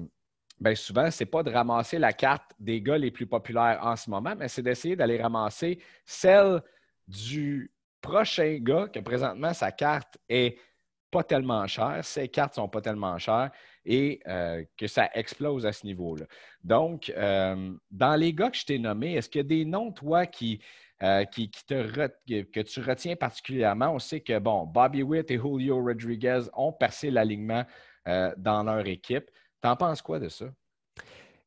[0.60, 3.96] ben souvent, ce n'est pas de ramasser la carte des gars les plus populaires en
[3.96, 6.64] ce moment, mais c'est d'essayer d'aller ramasser celle
[7.08, 10.58] du prochain gars que présentement sa carte est
[11.12, 13.52] pas tellement chère, ses cartes sont pas tellement chères
[13.86, 16.26] et euh, que ça explose à ce niveau-là.
[16.64, 19.92] Donc, euh, dans les gars que je t'ai nommés, est-ce qu'il y a des noms,
[19.92, 20.62] toi, qui,
[21.04, 23.90] euh, qui, que tu retiens particulièrement?
[23.90, 27.66] On sait que, bon, Bobby Witt et Julio Rodriguez ont percé l'alignement
[28.06, 29.30] dans leur équipe.
[29.62, 30.46] T'en penses quoi de ça?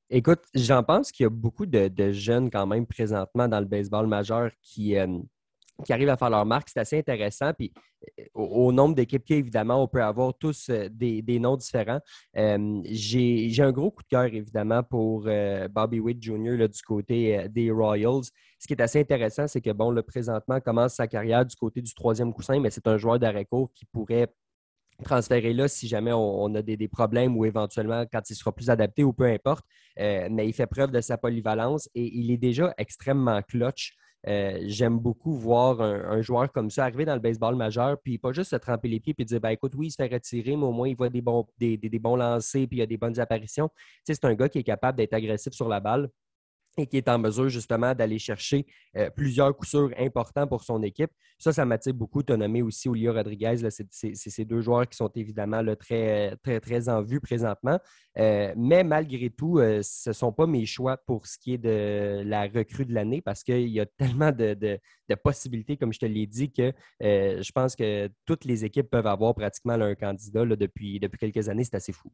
[0.09, 4.07] Écoute, j'en pense qu'il y a beaucoup de, jeunes quand même présentement dans le baseball
[4.07, 4.95] majeur qui,
[5.83, 6.69] qui arrivent à faire leur marque.
[6.69, 7.53] C'est assez intéressant.
[7.53, 7.73] Puis,
[8.21, 12.01] euh, au, nombre d'équipes qu'il évidemment, on peut avoir tous euh, des, noms différents.
[12.37, 15.29] Euh, j'ai un gros coup de cœur, évidemment, pour
[15.71, 16.69] Bobby Witt Jr.
[16.69, 18.25] du côté des Royals.
[18.59, 21.83] Ce qui est assez intéressant, c'est que, bon, le présentement commence sa carrière du côté
[21.83, 24.33] du troisième coussin, mais c'est un joueur d'arrêt court qui pourrait
[25.03, 29.03] transférer là si jamais on, a des, problèmes ou éventuellement quand il sera plus adapté
[29.03, 29.65] ou peu importe.
[29.97, 33.97] mais il fait preuve de sa polyvalence et il est déjà extrêmement clutch.
[34.27, 38.33] Euh, j'aime beaucoup voir un, joueur comme ça arriver dans le baseball majeur, puis pas
[38.33, 40.65] juste se tremper les pieds et dire ben, écoute, oui, il se fait retirer, mais
[40.65, 42.97] au moins il voit des bons, des, des bons lancers puis il y a des
[42.97, 43.69] bonnes apparitions.
[44.05, 46.09] c'est un gars qui est capable d'être agressif sur la balle
[46.77, 50.83] et qui est en mesure justement d'aller chercher euh, plusieurs coups sûrs importants pour son
[50.83, 51.11] équipe.
[51.39, 52.23] Ça, ça m'attire beaucoup.
[52.23, 53.69] Tu as nommé aussi Olio Rodriguez.
[53.71, 57.79] C'est ces deux joueurs qui sont évidemment très, très, très en vue présentement.
[58.19, 61.59] Euh, mais malgré tout, euh, ce ne sont pas mes choix pour ce qui est
[61.59, 64.79] de la recrue de l'année parce qu'il y a tellement de,
[65.23, 69.35] possibilités, comme je te l'ai dit, que je pense que toutes les équipes peuvent avoir
[69.35, 71.65] pratiquement un candidat depuis, depuis quelques années.
[71.65, 72.11] C'est assez fou.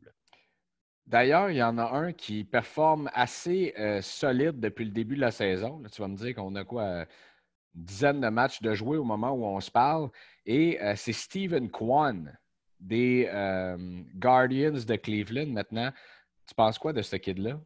[1.10, 5.20] D'ailleurs, il y en a un qui performe assez euh, solide depuis le début de
[5.20, 5.82] la saison.
[5.92, 7.04] tu vas me dire qu'on a quoi?
[7.74, 10.08] Une dizaine de matchs de jouer au moment où on se parle.
[10.46, 12.32] Et euh, c'est Steven Kwan
[12.78, 13.28] des
[14.14, 15.92] Guardians de Cleveland maintenant.
[16.46, 17.60] Tu penses quoi de ce kid-là?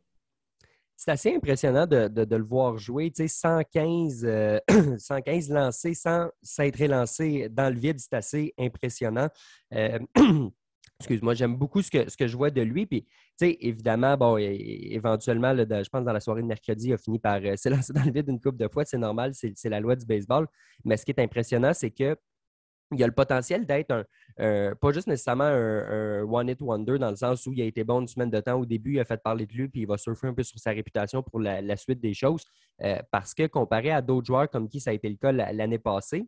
[0.96, 3.10] c'est assez impressionnant de, le voir jouer.
[3.10, 4.26] Tu sais, 115,
[4.98, 6.78] 115 euh, lancés sans s'être
[7.48, 9.28] dans le vide, c'est assez impressionnant.
[9.72, 9.98] Euh,
[11.04, 12.86] excuse-moi, j'aime beaucoup ce que, ce que je vois de lui.
[12.86, 16.98] Puis, tu sais, évidemment, bon, éventuellement, je pense dans la soirée de mercredi, il a
[16.98, 18.84] fini par euh, se lancer dans le vide une couple de fois.
[18.84, 20.46] C'est normal, c'est la loi du baseball.
[20.84, 22.16] Mais ce qui est impressionnant, c'est que
[22.92, 24.06] il a le potentiel d'être
[24.38, 28.00] un, pas juste nécessairement un, one-hit wonder dans le sens où il a été bon
[28.02, 29.96] une semaine de temps au début, il a fait parler de lui, puis il va
[29.96, 32.44] surfer un peu sur sa réputation pour la, suite des choses.
[32.82, 35.78] Euh, parce que comparé à d'autres joueurs comme qui ça a été le cas l'année
[35.78, 36.26] passée,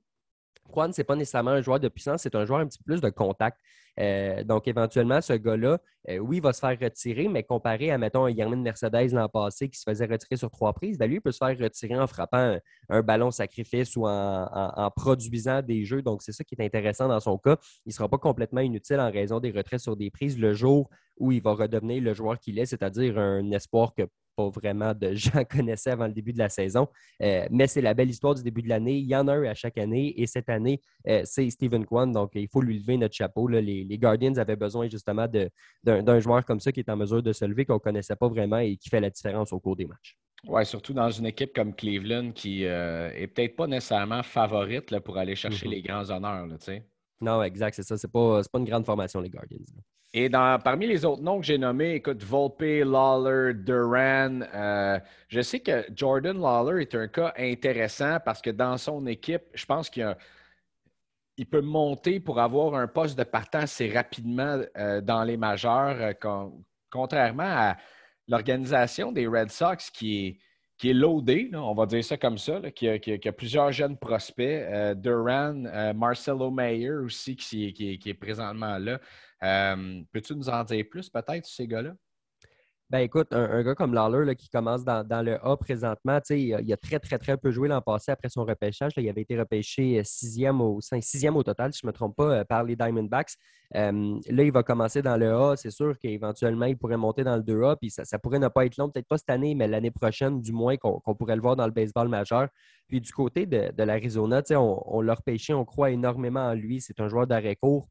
[0.73, 2.85] Juan, ce n'est pas nécessairement un joueur de puissance, c'est un joueur un petit peu
[2.85, 3.59] plus de contact.
[3.99, 5.79] Euh, donc, éventuellement, ce gars-là,
[6.11, 9.79] euh, oui, va se faire retirer, mais comparé à, mettons, Yermin Mercedes l'an passé qui
[9.79, 12.59] se faisait retirer sur trois prises, ben, lui, il peut se faire retirer en frappant
[12.89, 16.03] un, ballon sacrifice ou en, produisant des jeux.
[16.03, 17.57] Donc, c'est ça qui est intéressant dans son cas.
[17.87, 20.91] Il ne sera pas complètement inutile en raison des retraits sur des prises le jour
[21.19, 24.03] où il va redevenir le joueur qu'il est, c'est-à-dire un espoir que
[24.37, 26.89] pas vraiment de gens connaissaient avant le début de la saison.
[27.23, 28.99] Euh, mais c'est la belle histoire du début de l'année.
[28.99, 32.13] Il y en a un à chaque année et cette année, euh, c'est Stephen Kwan.
[32.13, 33.49] Donc, il faut lui lever notre chapeau.
[33.49, 35.27] Les, Guardians avaient besoin justement
[35.83, 38.29] d'un joueur comme ça qui est en mesure de se lever, qu'on ne connaissait pas
[38.29, 40.17] vraiment et qui fait la différence au cours des matchs.
[40.45, 44.91] Oui, surtout dans une équipe comme Cleveland qui n'est euh, est peut-être pas nécessairement favorite
[44.91, 45.71] là, pour aller chercher mm-hmm.
[45.71, 46.47] les grands honneurs.
[46.47, 46.57] Là,
[47.21, 47.97] non, exact, c'est ça.
[47.97, 49.59] C'est pas, pas une grande formation, les Guardians.
[50.13, 54.99] Et parmi les autres noms que j'ai nommés, écoute, Volpe, Lawler, Duran, euh,
[55.29, 59.67] je sais que Jordan Lawler est un cas intéressant parce que dans son équipe, je
[59.67, 60.17] pense qu'il
[61.37, 66.15] il peut monter pour avoir un poste de partant assez rapidement euh, dans les majeurs,
[66.25, 66.49] euh,
[66.91, 67.77] contrairement à
[68.27, 70.39] l'organisation des Red Sox qui est,
[70.79, 74.47] qui est loadé, on va dire ça comme ça, qui, a, plusieurs jeunes prospects.
[74.47, 79.01] Euh, Duran, euh, Marcelo Mayer aussi, qui, est présentement là.
[79.43, 81.93] Euh, peux-tu nous en dire plus peut-être sur ces gars-là?
[82.89, 86.73] Ben écoute, un, gars comme Lawler qui commence dans, le A présentement, il a, il
[86.73, 88.93] a très, très, très peu joué l'an passé après son repêchage.
[88.97, 92.45] il avait été repêché sixième au, sixième au total, si je ne me trompe pas,
[92.45, 93.33] par les Diamondbacks.
[93.73, 95.57] là, il va commencer dans le A.
[95.57, 97.75] C'est sûr qu'éventuellement, il pourrait monter dans le 2A.
[97.81, 100.53] Puis ça, pourrait ne pas être long, peut-être pas cette année, mais l'année prochaine, du
[100.53, 102.49] moins, qu'on pourrait le voir dans le baseball majeur.
[102.87, 106.81] Puis du côté de, de l'Arizona, on, on l'a repêché, on croit énormément en lui.
[106.81, 107.89] C'est un joueur d'arrêt court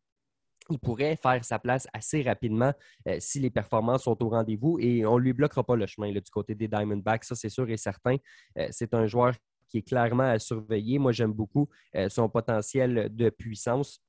[0.69, 2.73] il pourrait faire sa place assez rapidement
[3.07, 6.11] euh, si les performances sont au rendez-vous et on ne lui bloquera pas le chemin
[6.11, 8.17] du côté des Diamondbacks, ça c'est sûr et certain.
[8.57, 9.33] Euh, c'est un joueur
[9.67, 10.99] qui est clairement à surveiller.
[10.99, 14.01] Moi, j'aime beaucoup euh, son potentiel de puissance.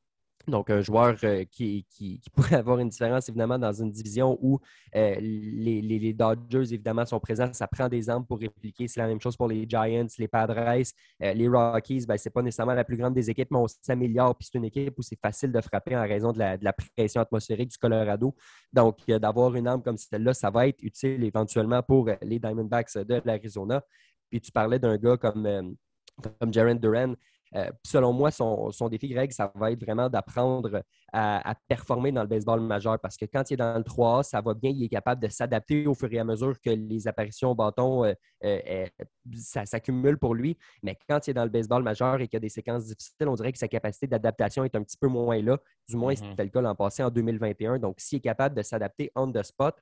[0.48, 1.84] Donc, un joueur euh, qui,
[2.34, 4.60] pourrait avoir une différence, évidemment, dans une division où
[4.94, 7.52] euh, les, Dodgers, évidemment, sont présents.
[7.52, 8.86] Ça prend des armes pour répliquer.
[8.86, 12.06] C'est la même chose pour les Giants, les Padres, euh, les Rockies.
[12.06, 14.36] Ben, ce n'est pas nécessairement la plus grande des équipes, mais on s'améliore.
[14.36, 17.70] Puis c'est une équipe où c'est facile de frapper en raison de la, pression atmosphérique
[17.70, 18.34] du Colorado.
[18.72, 23.20] Donc, d'avoir une arme comme celle-là, ça va être utile éventuellement pour les Diamondbacks de
[23.24, 23.82] l'Arizona.
[24.30, 25.76] Puis tu parlais d'un gars comme,
[26.38, 27.14] comme Jaron Duran.
[27.54, 30.82] Euh, selon moi, son, défi, Greg, ça va être vraiment d'apprendre
[31.12, 34.40] à, performer dans le baseball majeur parce que quand il est dans le 3A, ça
[34.40, 37.52] va bien, il est capable de s'adapter au fur et à mesure que les apparitions
[37.52, 38.12] au bâton euh,
[38.44, 38.86] euh,
[39.32, 40.58] s'accumulent pour lui.
[40.82, 43.28] Mais quand il est dans le baseball majeur et qu'il y a des séquences difficiles,
[43.28, 45.58] on dirait que sa capacité d'adaptation est un petit peu moins là.
[45.88, 46.30] Du moins, mm-hmm.
[46.30, 47.78] c'était le cas l'an passé en 2021.
[47.78, 49.76] Donc, s'il est capable de s'adapter on the spot,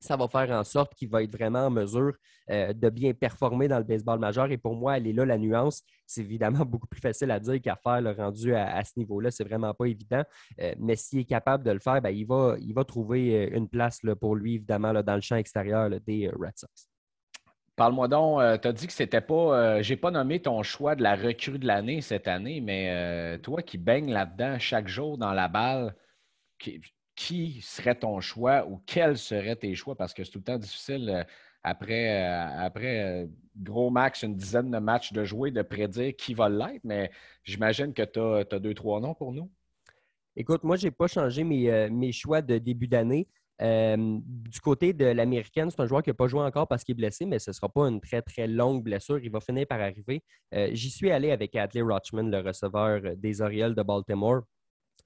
[0.00, 2.14] ça va faire en sorte qu'il va être vraiment en mesure
[2.50, 4.50] euh, de bien performer dans le baseball majeur.
[4.50, 5.82] Et pour moi, elle est là la nuance.
[6.06, 9.30] C'est évidemment beaucoup plus facile à dire qu'à faire le rendu à, ce niveau-là.
[9.30, 10.22] C'est vraiment pas évident.
[10.60, 13.56] Euh, mais s'il est capable de le faire, ben, il, va, il va trouver euh,
[13.56, 16.88] une place là, pour lui, évidemment, dans le champ extérieur des Red Sox.
[17.74, 19.80] Parle-moi donc, tu as dit que c'était pas.
[19.82, 23.78] j'ai pas nommé ton choix de la recrue de l'année cette année, mais toi qui
[23.78, 25.94] baignes là-dedans chaque jour dans la balle,
[27.18, 29.96] serait ton choix ou quels seraient tes choix?
[29.96, 31.24] Parce que c'est tout le temps difficile euh,
[31.62, 33.26] après, euh, après euh,
[33.56, 37.10] gros max, une dizaine de matchs de jouer, de prédire qui va l'être, mais
[37.44, 39.50] j'imagine que tu as, deux, trois noms pour nous.
[40.36, 43.26] Écoute, moi, je n'ai pas changé mes, choix de début d'année.
[43.60, 47.02] du côté de l'américaine, c'est un joueur qui n'a pas joué encore parce qu'il est
[47.02, 49.18] blessé, mais ce ne sera pas une très, très longue blessure.
[49.18, 50.22] Il va finir par arriver.
[50.52, 54.42] J'y suis allé avec Adley Rochman, le receveur des Orioles de Baltimore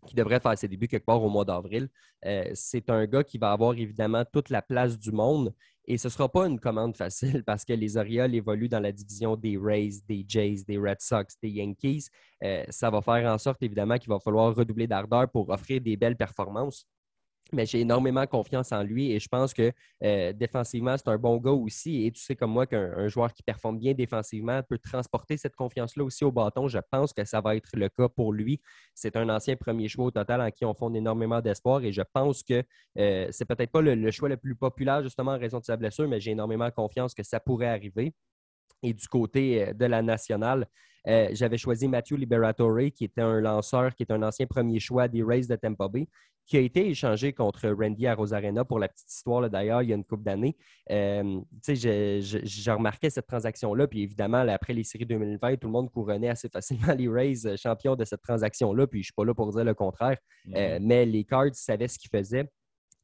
[0.07, 1.89] qui devrait faire ses débuts quelque part au mois d'avril.
[2.25, 6.07] Euh, c'est un gars qui va avoir évidemment toute la place du monde et ce
[6.07, 9.57] ne sera pas une commande facile parce que les Orioles évoluent dans la division des
[9.57, 12.07] Rays, des Jays, des Red Sox, des Yankees.
[12.45, 15.97] Euh, ça va faire en sorte évidemment qu'il va falloir redoubler d'ardeur pour offrir des
[15.97, 16.87] belles performances.
[17.53, 19.73] Mais j'ai énormément confiance en lui et je pense que
[20.03, 22.07] euh, défensivement, c'est un bon gars aussi.
[22.07, 26.05] Et tu sais comme moi qu'un joueur qui performe bien défensivement peut transporter cette confiance-là
[26.05, 26.69] aussi au bâton.
[26.69, 28.61] Je pense que ça va être le cas pour lui.
[28.95, 32.03] C'est un ancien premier choix au total en qui on fonde énormément d'espoir et je
[32.13, 32.63] pense que
[32.99, 36.09] euh, c'est peut-être pas le, choix le plus populaire justement en raison de sa blessure,
[36.09, 38.15] mais j'ai énormément confiance que ça pourrait arriver.
[38.83, 40.67] Et du côté euh, de la nationale,
[41.05, 45.25] j'avais choisi Matthew Liberatore, qui était un lanceur, qui est un ancien premier choix des
[45.25, 46.07] Rays de Tampa Bay
[46.47, 49.93] qui a été échangé contre Randy à Rosarena pour la petite histoire, d'ailleurs, il y
[49.93, 50.57] a une couple d'années.
[50.91, 56.29] Euh, j'ai remarqué cette transaction-là, puis évidemment, après les séries 2020, tout le monde couronnait
[56.29, 59.35] assez facilement les Rays euh, champions de cette transaction-là, puis je ne suis pas là
[59.35, 60.57] pour dire le contraire, mm-hmm.
[60.57, 62.49] euh, mais les Cards savaient ce qu'ils faisaient.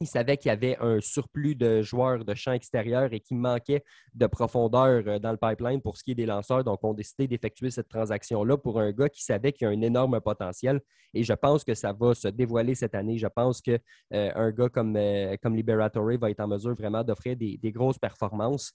[0.01, 3.83] Il savait qu'il y avait un surplus de joueurs de champ extérieur et qu'il manquait
[4.15, 6.63] de profondeur euh, dans le pipeline pour ce qui est des lanceurs.
[6.63, 9.81] Donc, on a décidé d'effectuer cette transaction-là pour un gars qui savait qu'il a un
[9.81, 10.81] énorme potentiel.
[11.15, 13.19] Et je pense que ça va se dévoiler cette année.
[13.19, 13.79] Je pense qu'un
[14.13, 18.73] euh, gars comme, euh, comme Liberatore va être en mesure vraiment d'offrir des, grosses performances.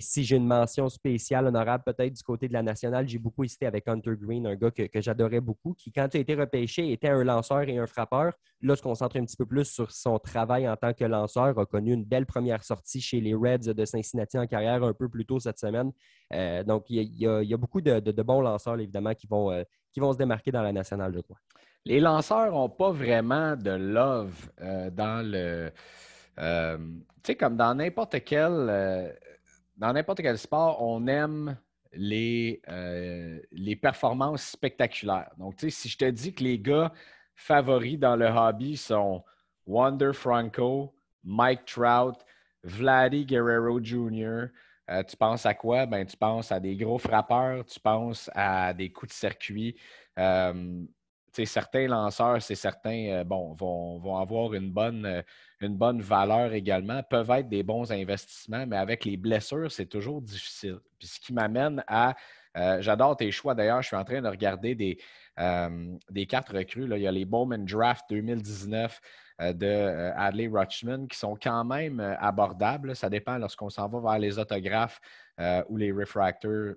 [0.00, 3.66] si j'ai une mention spéciale, honorable peut-être du côté de la nationale, j'ai beaucoup hésité
[3.66, 6.90] avec Hunter Green, un gars que, que j'adorais beaucoup, qui, quand il a été repêché,
[6.90, 8.32] était un lanceur et un frappeur.
[8.62, 11.66] Là, se concentre un petit peu plus sur son travail en tant que lanceur, a
[11.66, 15.26] connu une belle première sortie chez les Reds de Cincinnati en carrière un peu plus
[15.26, 15.92] tôt cette semaine.
[16.32, 20.12] Euh, donc, il y, a, beaucoup de, bons lanceurs, évidemment, qui vont, euh, qui vont
[20.12, 21.38] se démarquer dans la nationale, je crois.
[21.84, 25.70] Les lanceurs n'ont pas vraiment de love euh, dans le.
[26.36, 26.42] tu
[27.22, 29.14] sais, comme dans n'importe quel.
[29.76, 31.56] dans n'importe quel sport, on aime
[31.92, 32.60] les,
[33.52, 35.30] les performances spectaculaires.
[35.38, 36.92] Donc, tu sais, si je te dis que les gars
[37.36, 39.22] favoris dans le hobby sont
[39.66, 40.94] Wander Franco,
[41.24, 42.16] Mike Trout,
[42.62, 44.50] Vladdy Guerrero Jr.
[44.88, 45.86] Euh, tu penses à quoi?
[45.86, 49.76] Ben, tu penses à des gros frappeurs, tu penses à des coups de circuit.
[50.18, 50.84] Euh,
[51.44, 55.22] certains lanceurs, c'est certains, euh, bon, vont, avoir une bonne,
[55.60, 60.22] une bonne valeur également, peuvent être des bons investissements, mais avec les blessures, c'est toujours
[60.22, 60.78] difficile.
[60.98, 62.14] Puis ce qui m'amène à,
[62.80, 64.98] j'adore tes choix d'ailleurs, je suis en train de regarder des,
[65.38, 66.88] des cartes recrues.
[66.90, 69.00] Il y a les Bowman Draft 2019.
[69.42, 72.96] Euh, de euh, Adley Rutschman qui sont quand même euh, abordables.
[72.96, 75.00] Ça dépend lorsqu'on s'en va vers les autographes
[75.68, 76.74] ou les refractors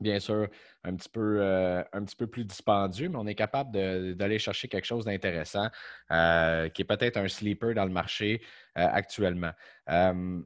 [0.00, 0.48] bien sûr,
[0.82, 5.68] un petit peu, plus dispendieux, mais on est capable d'aller chercher quelque chose d'intéressant
[6.08, 8.40] qui est peut-être un sleeper dans le marché
[8.74, 9.52] actuellement.
[9.90, 10.42] Euh,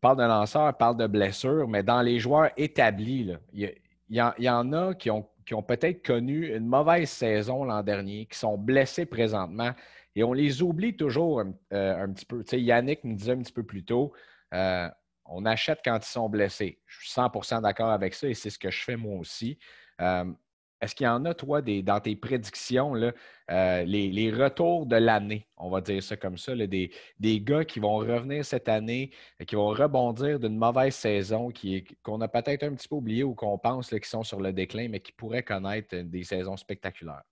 [0.00, 3.78] parle de lanceurs, parle de blessures, mais dans les joueurs établis, il, y
[4.16, 8.38] y en a qui ont, qui ont peut-être connu une mauvaise saison l'an dernier, qui
[8.38, 9.72] sont blessés présentement
[10.16, 12.42] et on les oublie toujours un, euh, petit peu.
[12.44, 14.12] Tu sais, Yannick nous disait un petit peu plus tôt,
[14.52, 14.88] euh,
[15.24, 16.80] on achète quand ils sont blessés.
[16.86, 19.58] Je suis 100% d'accord avec ça et c'est ce que je fais moi aussi.
[20.00, 20.24] Euh,
[20.84, 25.70] est-ce qu'il y en a, toi, des, dans tes prédictions, les, retours de l'année, on
[25.70, 29.10] va dire ça comme ça, des, des, gars qui vont revenir cette année,
[29.46, 31.50] qui vont rebondir d'une mauvaise saison,
[32.02, 34.88] qu'on a peut-être un petit peu oublié ou qu'on pense qu'ils sont sur le déclin,
[34.88, 37.24] mais qui pourraient connaître des saisons spectaculaires?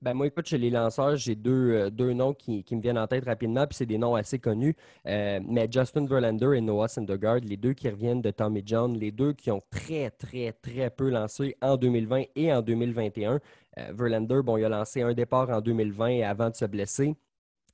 [0.00, 3.08] Ben moi, écoute, chez les lanceurs, j'ai deux, euh, deux noms qui, me viennent en
[3.08, 4.76] tête rapidement, puis c'est des noms assez connus.
[5.08, 9.10] Euh, mais Justin Verlander et Noah Syndergaard, les deux qui reviennent de Tommy John, les
[9.10, 13.40] deux qui ont très, très, très peu lancé en 2020 et en 2021.
[13.78, 17.16] Euh, Verlander, bon, il a lancé un départ en 2020 avant de se blesser.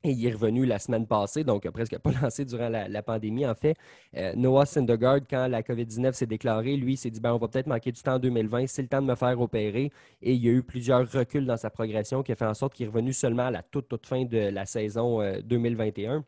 [0.07, 3.55] Et il est revenu la semaine passée, donc presque pas lancé durant la, pandémie, en
[3.55, 3.75] fait.
[4.17, 7.67] Euh, Noah Syndergaard, quand la COVID-19 s'est déclarée, lui, s'est dit ben, on va peut-être
[7.67, 9.91] manquer du temps en 2020, c'est le temps de me faire opérer.
[10.21, 12.75] Et il y a eu plusieurs reculs dans sa progression qui a fait en sorte
[12.75, 16.17] qu'il est revenu seulement à la toute, toute fin de la saison 2021.
[16.17, 16.21] Euh,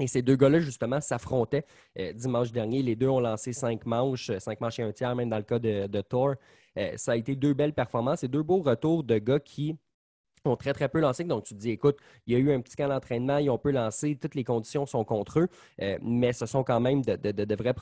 [0.00, 1.64] et ces deux gars-là, justement, s'affrontaient
[2.00, 2.82] euh, dimanche dernier.
[2.82, 5.60] Les deux ont lancé cinq manches, cinq manches et un tiers, même dans le cas
[5.60, 6.34] de, de Thor.
[6.96, 9.76] ça a été deux belles performances et deux beaux retours de gars qui
[10.46, 11.24] ont très, très peu lancé.
[11.24, 13.58] Donc, tu te dis, écoute, il y a eu un petit camp d'entraînement, ils ont
[13.58, 15.48] peu lancé, toutes les conditions sont contre eux,
[15.82, 17.74] euh, mais ce sont quand même de, vrais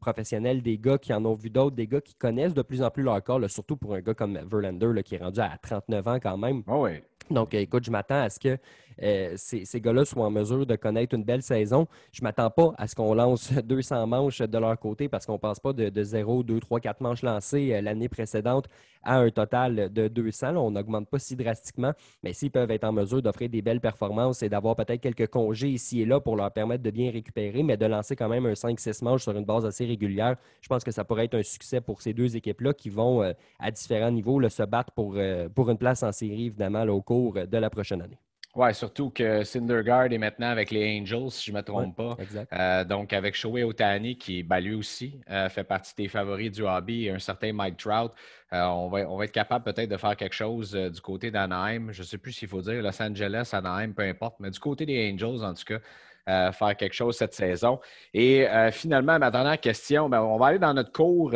[0.00, 2.90] professionnels, des gars qui en ont vu d'autres, des gars qui connaissent de plus en
[2.90, 6.18] plus leur corps, surtout pour un gars comme Verlander, qui est rendu à 39 ans
[6.20, 6.62] quand même.
[6.66, 6.90] Ah oui.
[7.30, 8.58] Donc, écoute, je m'attends à ce que
[9.02, 11.86] euh, ces, gars-là soient en mesure de connaître une belle saison.
[12.12, 15.34] Je ne m'attends pas à ce qu'on lance 200 manches de leur côté parce qu'on
[15.34, 18.66] ne passe pas de, 0, 2, 3, 4 manches lancées euh, l'année précédente
[19.04, 20.56] à un total de 200.
[20.56, 21.92] on n'augmente pas si drastiquement,
[22.22, 25.68] mais s'ils peuvent être en mesure d'offrir des belles performances et d'avoir peut-être quelques congés
[25.68, 28.54] ici et là pour leur permettre de bien récupérer, mais de lancer quand même un
[28.54, 31.80] 5-6 manches sur une base assez régulière, je pense que ça pourrait être un succès
[31.80, 35.16] pour ces deux équipes-là qui vont, euh, à différents niveaux, se battre pour,
[35.54, 38.18] pour une place en série, évidemment, au cours de la prochaine année.
[38.58, 42.16] Oui, surtout que Syndergaard est maintenant avec les Angels, si je ne me trompe pas.
[42.52, 46.64] Euh, donc, avec Shohei Otani, qui ben, lui aussi euh, fait partie des favoris du
[46.64, 48.10] hobby, et un certain Mike Trout,
[48.52, 51.92] euh, on, va, on, va, être capable peut-être de faire quelque chose du côté d'Anaheim.
[51.92, 54.84] Je ne sais plus s'il faut dire Los Angeles, Anaheim, peu importe, mais du côté
[54.84, 57.78] des Angels, en tout cas, faire quelque chose cette saison.
[58.12, 61.32] Et finalement, ma dernière question, ben, on va aller dans notre cours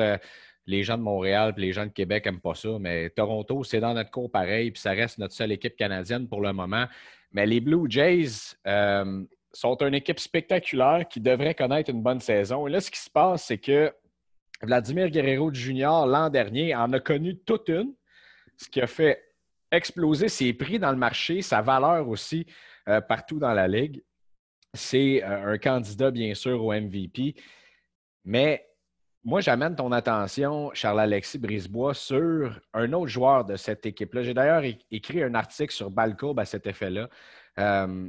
[0.67, 3.81] les gens de Montréal et les gens de Québec n'aiment pas ça, mais Toronto, c'est
[3.81, 6.87] dans notre cours pareil, puis ça reste notre seule équipe canadienne pour le moment.
[7.33, 12.67] Mais les Blue Jays euh, sont une équipe spectaculaire qui devrait connaître une bonne saison.
[12.67, 13.93] Et là, ce qui se passe, c'est que
[14.63, 17.95] Vladimir Guerrero Jr., l'an dernier, en a connu toute une,
[18.57, 19.21] ce qui a fait
[19.73, 22.47] exploser ses prix dans le marché, sa valeur aussi
[22.89, 24.03] euh, partout dans la ligue.
[24.75, 27.35] C'est euh, un candidat, bien sûr, au MVP.
[28.25, 28.67] Mais
[29.25, 34.23] moi, j'amène ton attention, Charles-Alexis Brisebois, sur un autre joueur de cette équipe-là.
[34.25, 37.09] J'ai d'ailleurs écrit un article sur Balcourbe à cet effet-là.
[37.59, 38.09] Euh,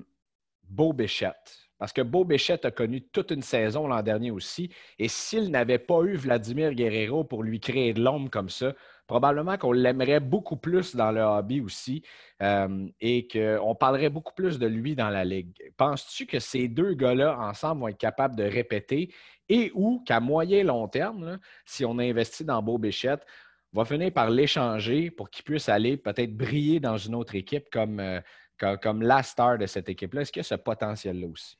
[0.64, 1.70] Beau Béchette.
[1.78, 4.72] Parce que Beau Béchette a connu toute une saison l'an dernier aussi.
[4.98, 8.74] Et s'il n'avait pas eu Vladimir Guerrero pour lui créer de l'ombre comme ça,
[9.06, 12.02] probablement qu'on l'aimerait beaucoup plus dans le hobby aussi
[12.42, 15.52] euh, et qu'on parlerait beaucoup plus de lui dans la ligue.
[15.78, 19.14] Penses-tu que ces deux gars-là, ensemble, vont être capables de répéter
[19.50, 23.26] et ou qu'à moyen et long terme, si on investit dans Beau Béchette,
[23.74, 28.00] va finir par l'échanger pour qu'il puisse aller peut-être briller dans une autre équipe comme,
[28.00, 28.22] euh,
[28.82, 30.22] comme, la star de cette équipe-là.
[30.22, 31.58] Est-ce qu'il y a ce potentiel-là aussi?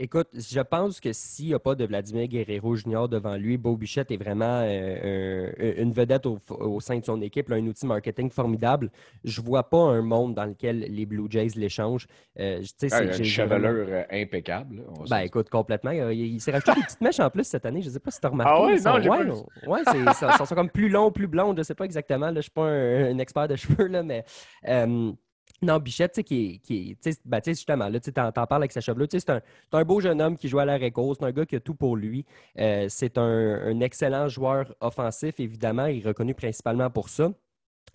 [0.00, 3.76] Écoute, je pense que s'il n'y a pas de Vladimir Guerrero Junior devant lui, Beau
[3.76, 8.92] Bichette est vraiment euh, une vedette au, sein de son équipe, un outil marketing formidable.
[9.24, 12.06] Je ne vois pas un monde dans lequel les Blue Jays l'échangent.
[12.38, 14.84] Euh, ah, une chevelure euh, impeccable.
[15.10, 15.90] ben, écoute, complètement.
[15.90, 17.82] Il, s'est rajouté des petites mèches en plus cette année.
[17.82, 18.52] Je ne sais pas si tu as remarqué.
[18.54, 21.54] Ah ouais, non, ouais, ouais ça, sont comme plus longs, plus blonds.
[21.54, 22.28] Je ne sais pas exactement.
[22.28, 24.24] je ne suis pas un, expert de cheveux, là, mais...
[25.60, 27.16] Non, Bichette, qui est.
[27.24, 29.08] Ben, justement, là, tu en, parles avec sa cheveux.
[29.10, 29.40] C'est un,
[29.72, 31.14] un, beau jeune homme qui joue à la réco.
[31.14, 32.24] C'est un gars qui a tout pour lui.
[32.58, 35.86] Euh, c'est un, excellent joueur offensif, évidemment.
[35.86, 37.32] Il est reconnu principalement pour ça.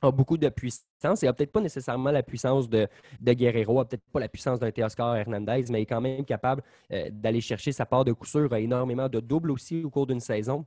[0.01, 1.21] A beaucoup de puissance.
[1.21, 2.87] Il n'a peut-être pas nécessairement la puissance de,
[3.21, 6.25] de Guerrero, n'a peut-être pas la puissance d'un Teoscar Hernandez, mais il est quand même
[6.25, 6.61] capable
[6.91, 8.51] euh, d'aller chercher sa part de coup sûr.
[8.51, 10.65] A énormément de doubles aussi au cours d'une saison.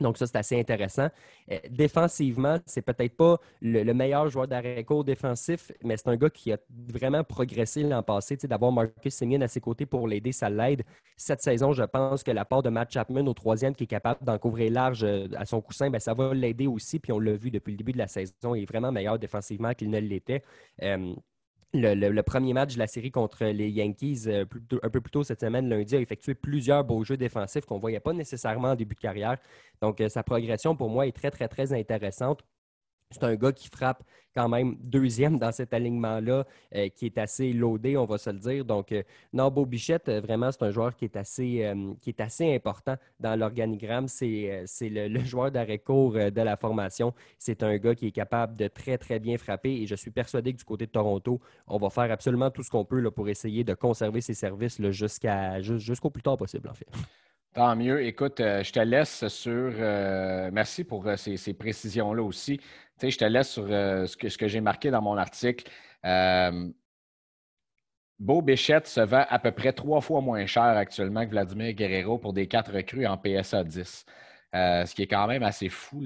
[0.00, 1.08] Donc, ça, c'est assez intéressant.
[1.50, 6.28] Euh, défensivement, c'est peut-être pas le, meilleur joueur d'arrêt court défensif, mais c'est un gars
[6.28, 6.58] qui a
[6.92, 8.36] vraiment progressé l'an passé.
[8.36, 10.82] D'avoir Marcus Simeon à ses côtés pour l'aider, ça l'aide.
[11.16, 14.22] Cette saison, je pense que la part de Matt Chapman au troisième, qui est capable
[14.24, 16.98] d'en couvrir large euh, à son coussin, ben, ça va l'aider aussi.
[16.98, 19.72] Puis on l'a vu depuis le début de la saison, il est vraiment meilleur défensivement
[19.72, 20.42] qu'il ne l'était.
[20.82, 21.14] Euh,
[21.74, 24.44] le, premier match de la série contre les Yankees, euh,
[24.82, 27.80] un peu plus tôt cette semaine, lundi, a effectué plusieurs beaux jeux défensifs qu'on ne
[27.80, 29.36] voyait pas nécessairement en début de carrière.
[29.82, 32.42] Donc, euh, sa progression, pour moi, est très, très, très intéressante.
[33.10, 34.02] C'est un gars qui frappe
[34.36, 36.44] quand même deuxième dans cet alignement-là,
[36.74, 38.64] euh, qui est assez loadé, on va se le dire.
[38.64, 41.64] Donc, euh, Bichette, euh, vraiment, c'est un joueur qui est assez,
[42.18, 44.08] assez important dans l'organigramme.
[44.08, 47.14] C'est le, joueur d'arrêt court de la formation.
[47.38, 49.70] C'est un gars qui est capable de très, très bien frapper.
[49.82, 52.70] Et je suis persuadé que du côté de Toronto, on va faire absolument tout ce
[52.70, 54.80] qu'on peut pour essayer de conserver ses services
[55.78, 56.88] jusqu'au plus tard possible, en fait.
[57.56, 58.04] Tant mieux.
[58.04, 59.72] Écoute, je te laisse sur.
[60.52, 62.60] merci pour ces, ces précisions-là aussi
[63.02, 65.70] je te laisse sur euh, ce que, ce que j'ai marqué dans mon article.
[66.04, 66.70] Euh,
[68.18, 72.18] Beau Béchette se vend à peu près trois fois moins cher actuellement que Vladimir Guerrero
[72.18, 74.06] pour des quatre recrues en PSA 10.
[74.54, 76.02] Euh, ce qui est quand même assez fou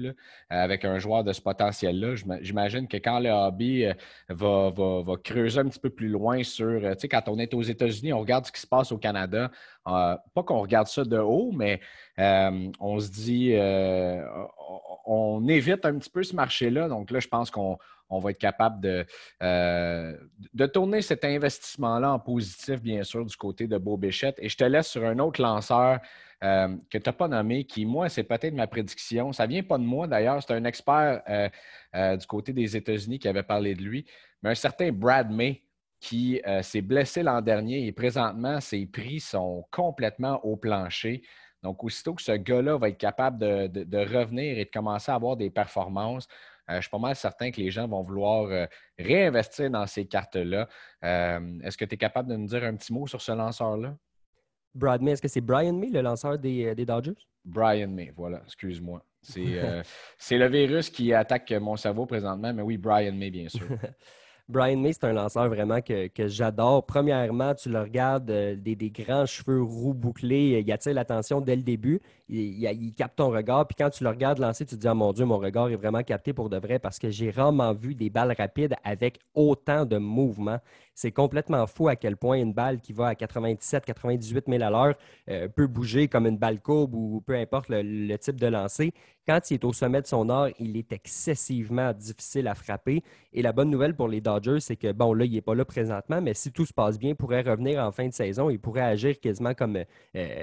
[0.49, 2.15] avec un joueur de ce potentiel-là.
[2.41, 3.85] J'imagine que quand le hobby
[4.29, 7.61] va, va, creuser un petit peu plus loin sur, tu sais, quand on est aux
[7.61, 9.51] États-Unis, on regarde ce qui se passe au Canada.
[9.85, 11.79] pas qu'on regarde ça de haut, mais
[12.17, 13.55] on se dit,
[15.05, 16.87] on évite un petit peu ce marché-là.
[16.87, 17.77] Donc là, je pense qu'on
[18.09, 19.05] va être capable de,
[19.41, 20.15] euh,
[20.53, 24.37] de tourner cet investissement-là en positif, bien sûr, du côté de Beau Béchette.
[24.39, 25.99] Et je te laisse sur un autre lanceur
[26.43, 29.31] euh, que tu n'as pas nommé, qui, moi, c'est peut-être ma prédiction.
[29.31, 30.41] Ça ne vient pas de moi, d'ailleurs.
[30.41, 34.05] C'est un expert euh, du côté des États-Unis qui avait parlé de lui.
[34.41, 35.63] Mais un certain Brad May,
[35.99, 41.21] qui s'est blessé l'an dernier et présentement, ses prix sont complètement au plancher.
[41.61, 45.37] Donc, aussitôt que ce gars-là va être capable de, revenir et de commencer à avoir
[45.37, 46.27] des performances,
[46.69, 48.65] euh, je suis pas mal certain que les gens vont vouloir euh,
[48.97, 50.67] réinvestir dans ces cartes-là.
[51.03, 53.95] Euh, est-ce que tu es capable de nous dire un petit mot sur ce lanceur-là?
[54.73, 57.27] Brad May, est-ce que c'est Brian May, le lanceur des, Dodgers?
[57.43, 59.03] Brian May, voilà, excuse-moi.
[60.17, 63.67] C'est le virus qui attaque mon cerveau présentement, mais oui, Brian May, bien sûr.
[64.51, 66.85] Brian May, c'est un lanceur vraiment que, j'adore.
[66.85, 71.61] Premièrement, tu le regardes, euh, des, grands cheveux roux bouclés, il attire l'attention dès le
[71.61, 74.93] début, il, capte ton regard, puis quand tu le regardes lancer, tu te dis, oh
[74.93, 77.95] mon Dieu, mon regard est vraiment capté pour de vrai parce que j'ai rarement vu
[77.95, 80.59] des balles rapides avec autant de mouvement.
[80.95, 84.69] C'est complètement fou à quel point une balle qui va à 97, 98 000 à
[84.69, 84.95] l'heure
[85.29, 88.93] euh, peut bouger comme une balle courbe ou peu importe le, type de lancer.
[89.27, 93.03] Quand il est au sommet de son art, il est excessivement difficile à frapper.
[93.33, 95.63] Et la bonne nouvelle pour les Dodgers, c'est que, bon, là, il n'est pas là
[95.63, 98.49] présentement, mais si tout se passe bien, il pourrait revenir en fin de saison.
[98.49, 99.85] Il pourrait agir quasiment comme, euh,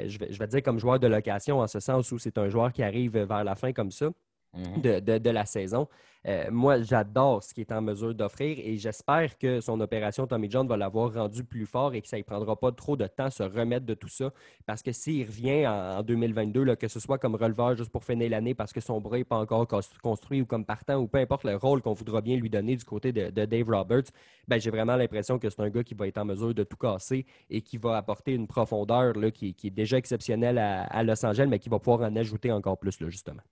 [0.06, 2.48] je, vais, je, vais, dire, comme joueur de location en ce sens où c'est un
[2.48, 4.10] joueur qui arrive vers la fin comme ça.
[4.54, 4.80] Mhm.
[4.80, 5.88] de, la saison.
[6.26, 10.50] Euh, moi, j'adore ce qu'il est en mesure d'offrir et j'espère que son opération Tommy
[10.50, 13.26] John va l'avoir rendu plus fort et que ça ne prendra pas trop de temps
[13.26, 14.32] à se remettre de tout ça.
[14.66, 18.30] Parce que s'il revient en, 2022, là, que ce soit comme releveur juste pour finir
[18.30, 19.66] l'année parce que son bras n'est pas encore
[20.02, 22.84] construit ou comme partant ou peu importe le rôle qu'on voudra bien lui donner du
[22.84, 24.10] côté de, Dave Roberts,
[24.48, 26.76] ben, j'ai vraiment l'impression que c'est un gars qui va être en mesure de tout
[26.76, 31.24] casser et qui va apporter une profondeur là, qui, est déjà exceptionnelle à, à, Los
[31.24, 33.42] Angeles, mais qui va pouvoir en ajouter encore plus, là, justement.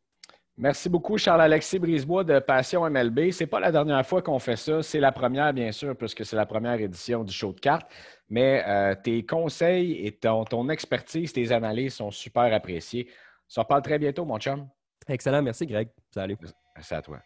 [0.59, 3.31] Merci beaucoup, Charles-Alexis Brisebois de Passion MLB.
[3.31, 4.83] Ce n'est pas la dernière fois qu'on fait ça.
[4.83, 7.91] C'est la première, bien sûr, puisque c'est la première édition du show de cartes.
[8.31, 13.07] Mais euh, tes conseils et ton, ton, expertise, tes analyses sont super appréciés.
[13.11, 14.67] On se reparle très bientôt, mon chum.
[15.07, 15.43] Excellent.
[15.43, 15.89] Merci, Greg.
[16.11, 16.39] Salut.
[16.75, 17.19] Merci à toi.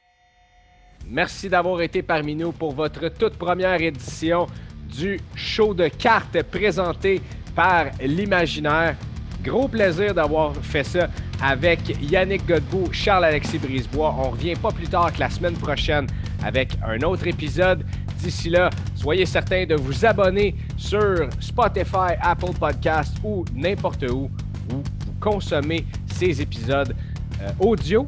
[1.06, 4.48] Merci d'avoir été parmi nous pour votre toute première édition
[4.88, 7.22] du show de cartes présenté
[7.54, 8.96] par l'imaginaire.
[9.42, 11.08] Gros plaisir d'avoir fait ça
[11.42, 14.14] avec Yannick Godbout, Charles-Alexis Brisebois.
[14.18, 16.06] On revient pas plus tard que la semaine prochaine
[16.44, 17.84] avec un autre épisode.
[18.18, 24.30] D'ici là, soyez certains de vous abonner sur Spotify, Apple Podcast ou n'importe où
[24.72, 26.94] où vous consommez ces épisodes
[27.40, 28.06] euh, audio.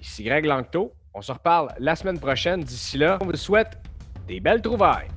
[0.00, 0.92] Ici Greg Langto.
[1.14, 2.62] On se reparle la semaine prochaine.
[2.62, 3.78] D'ici là, on vous souhaite
[4.26, 5.08] des belles trouvailles.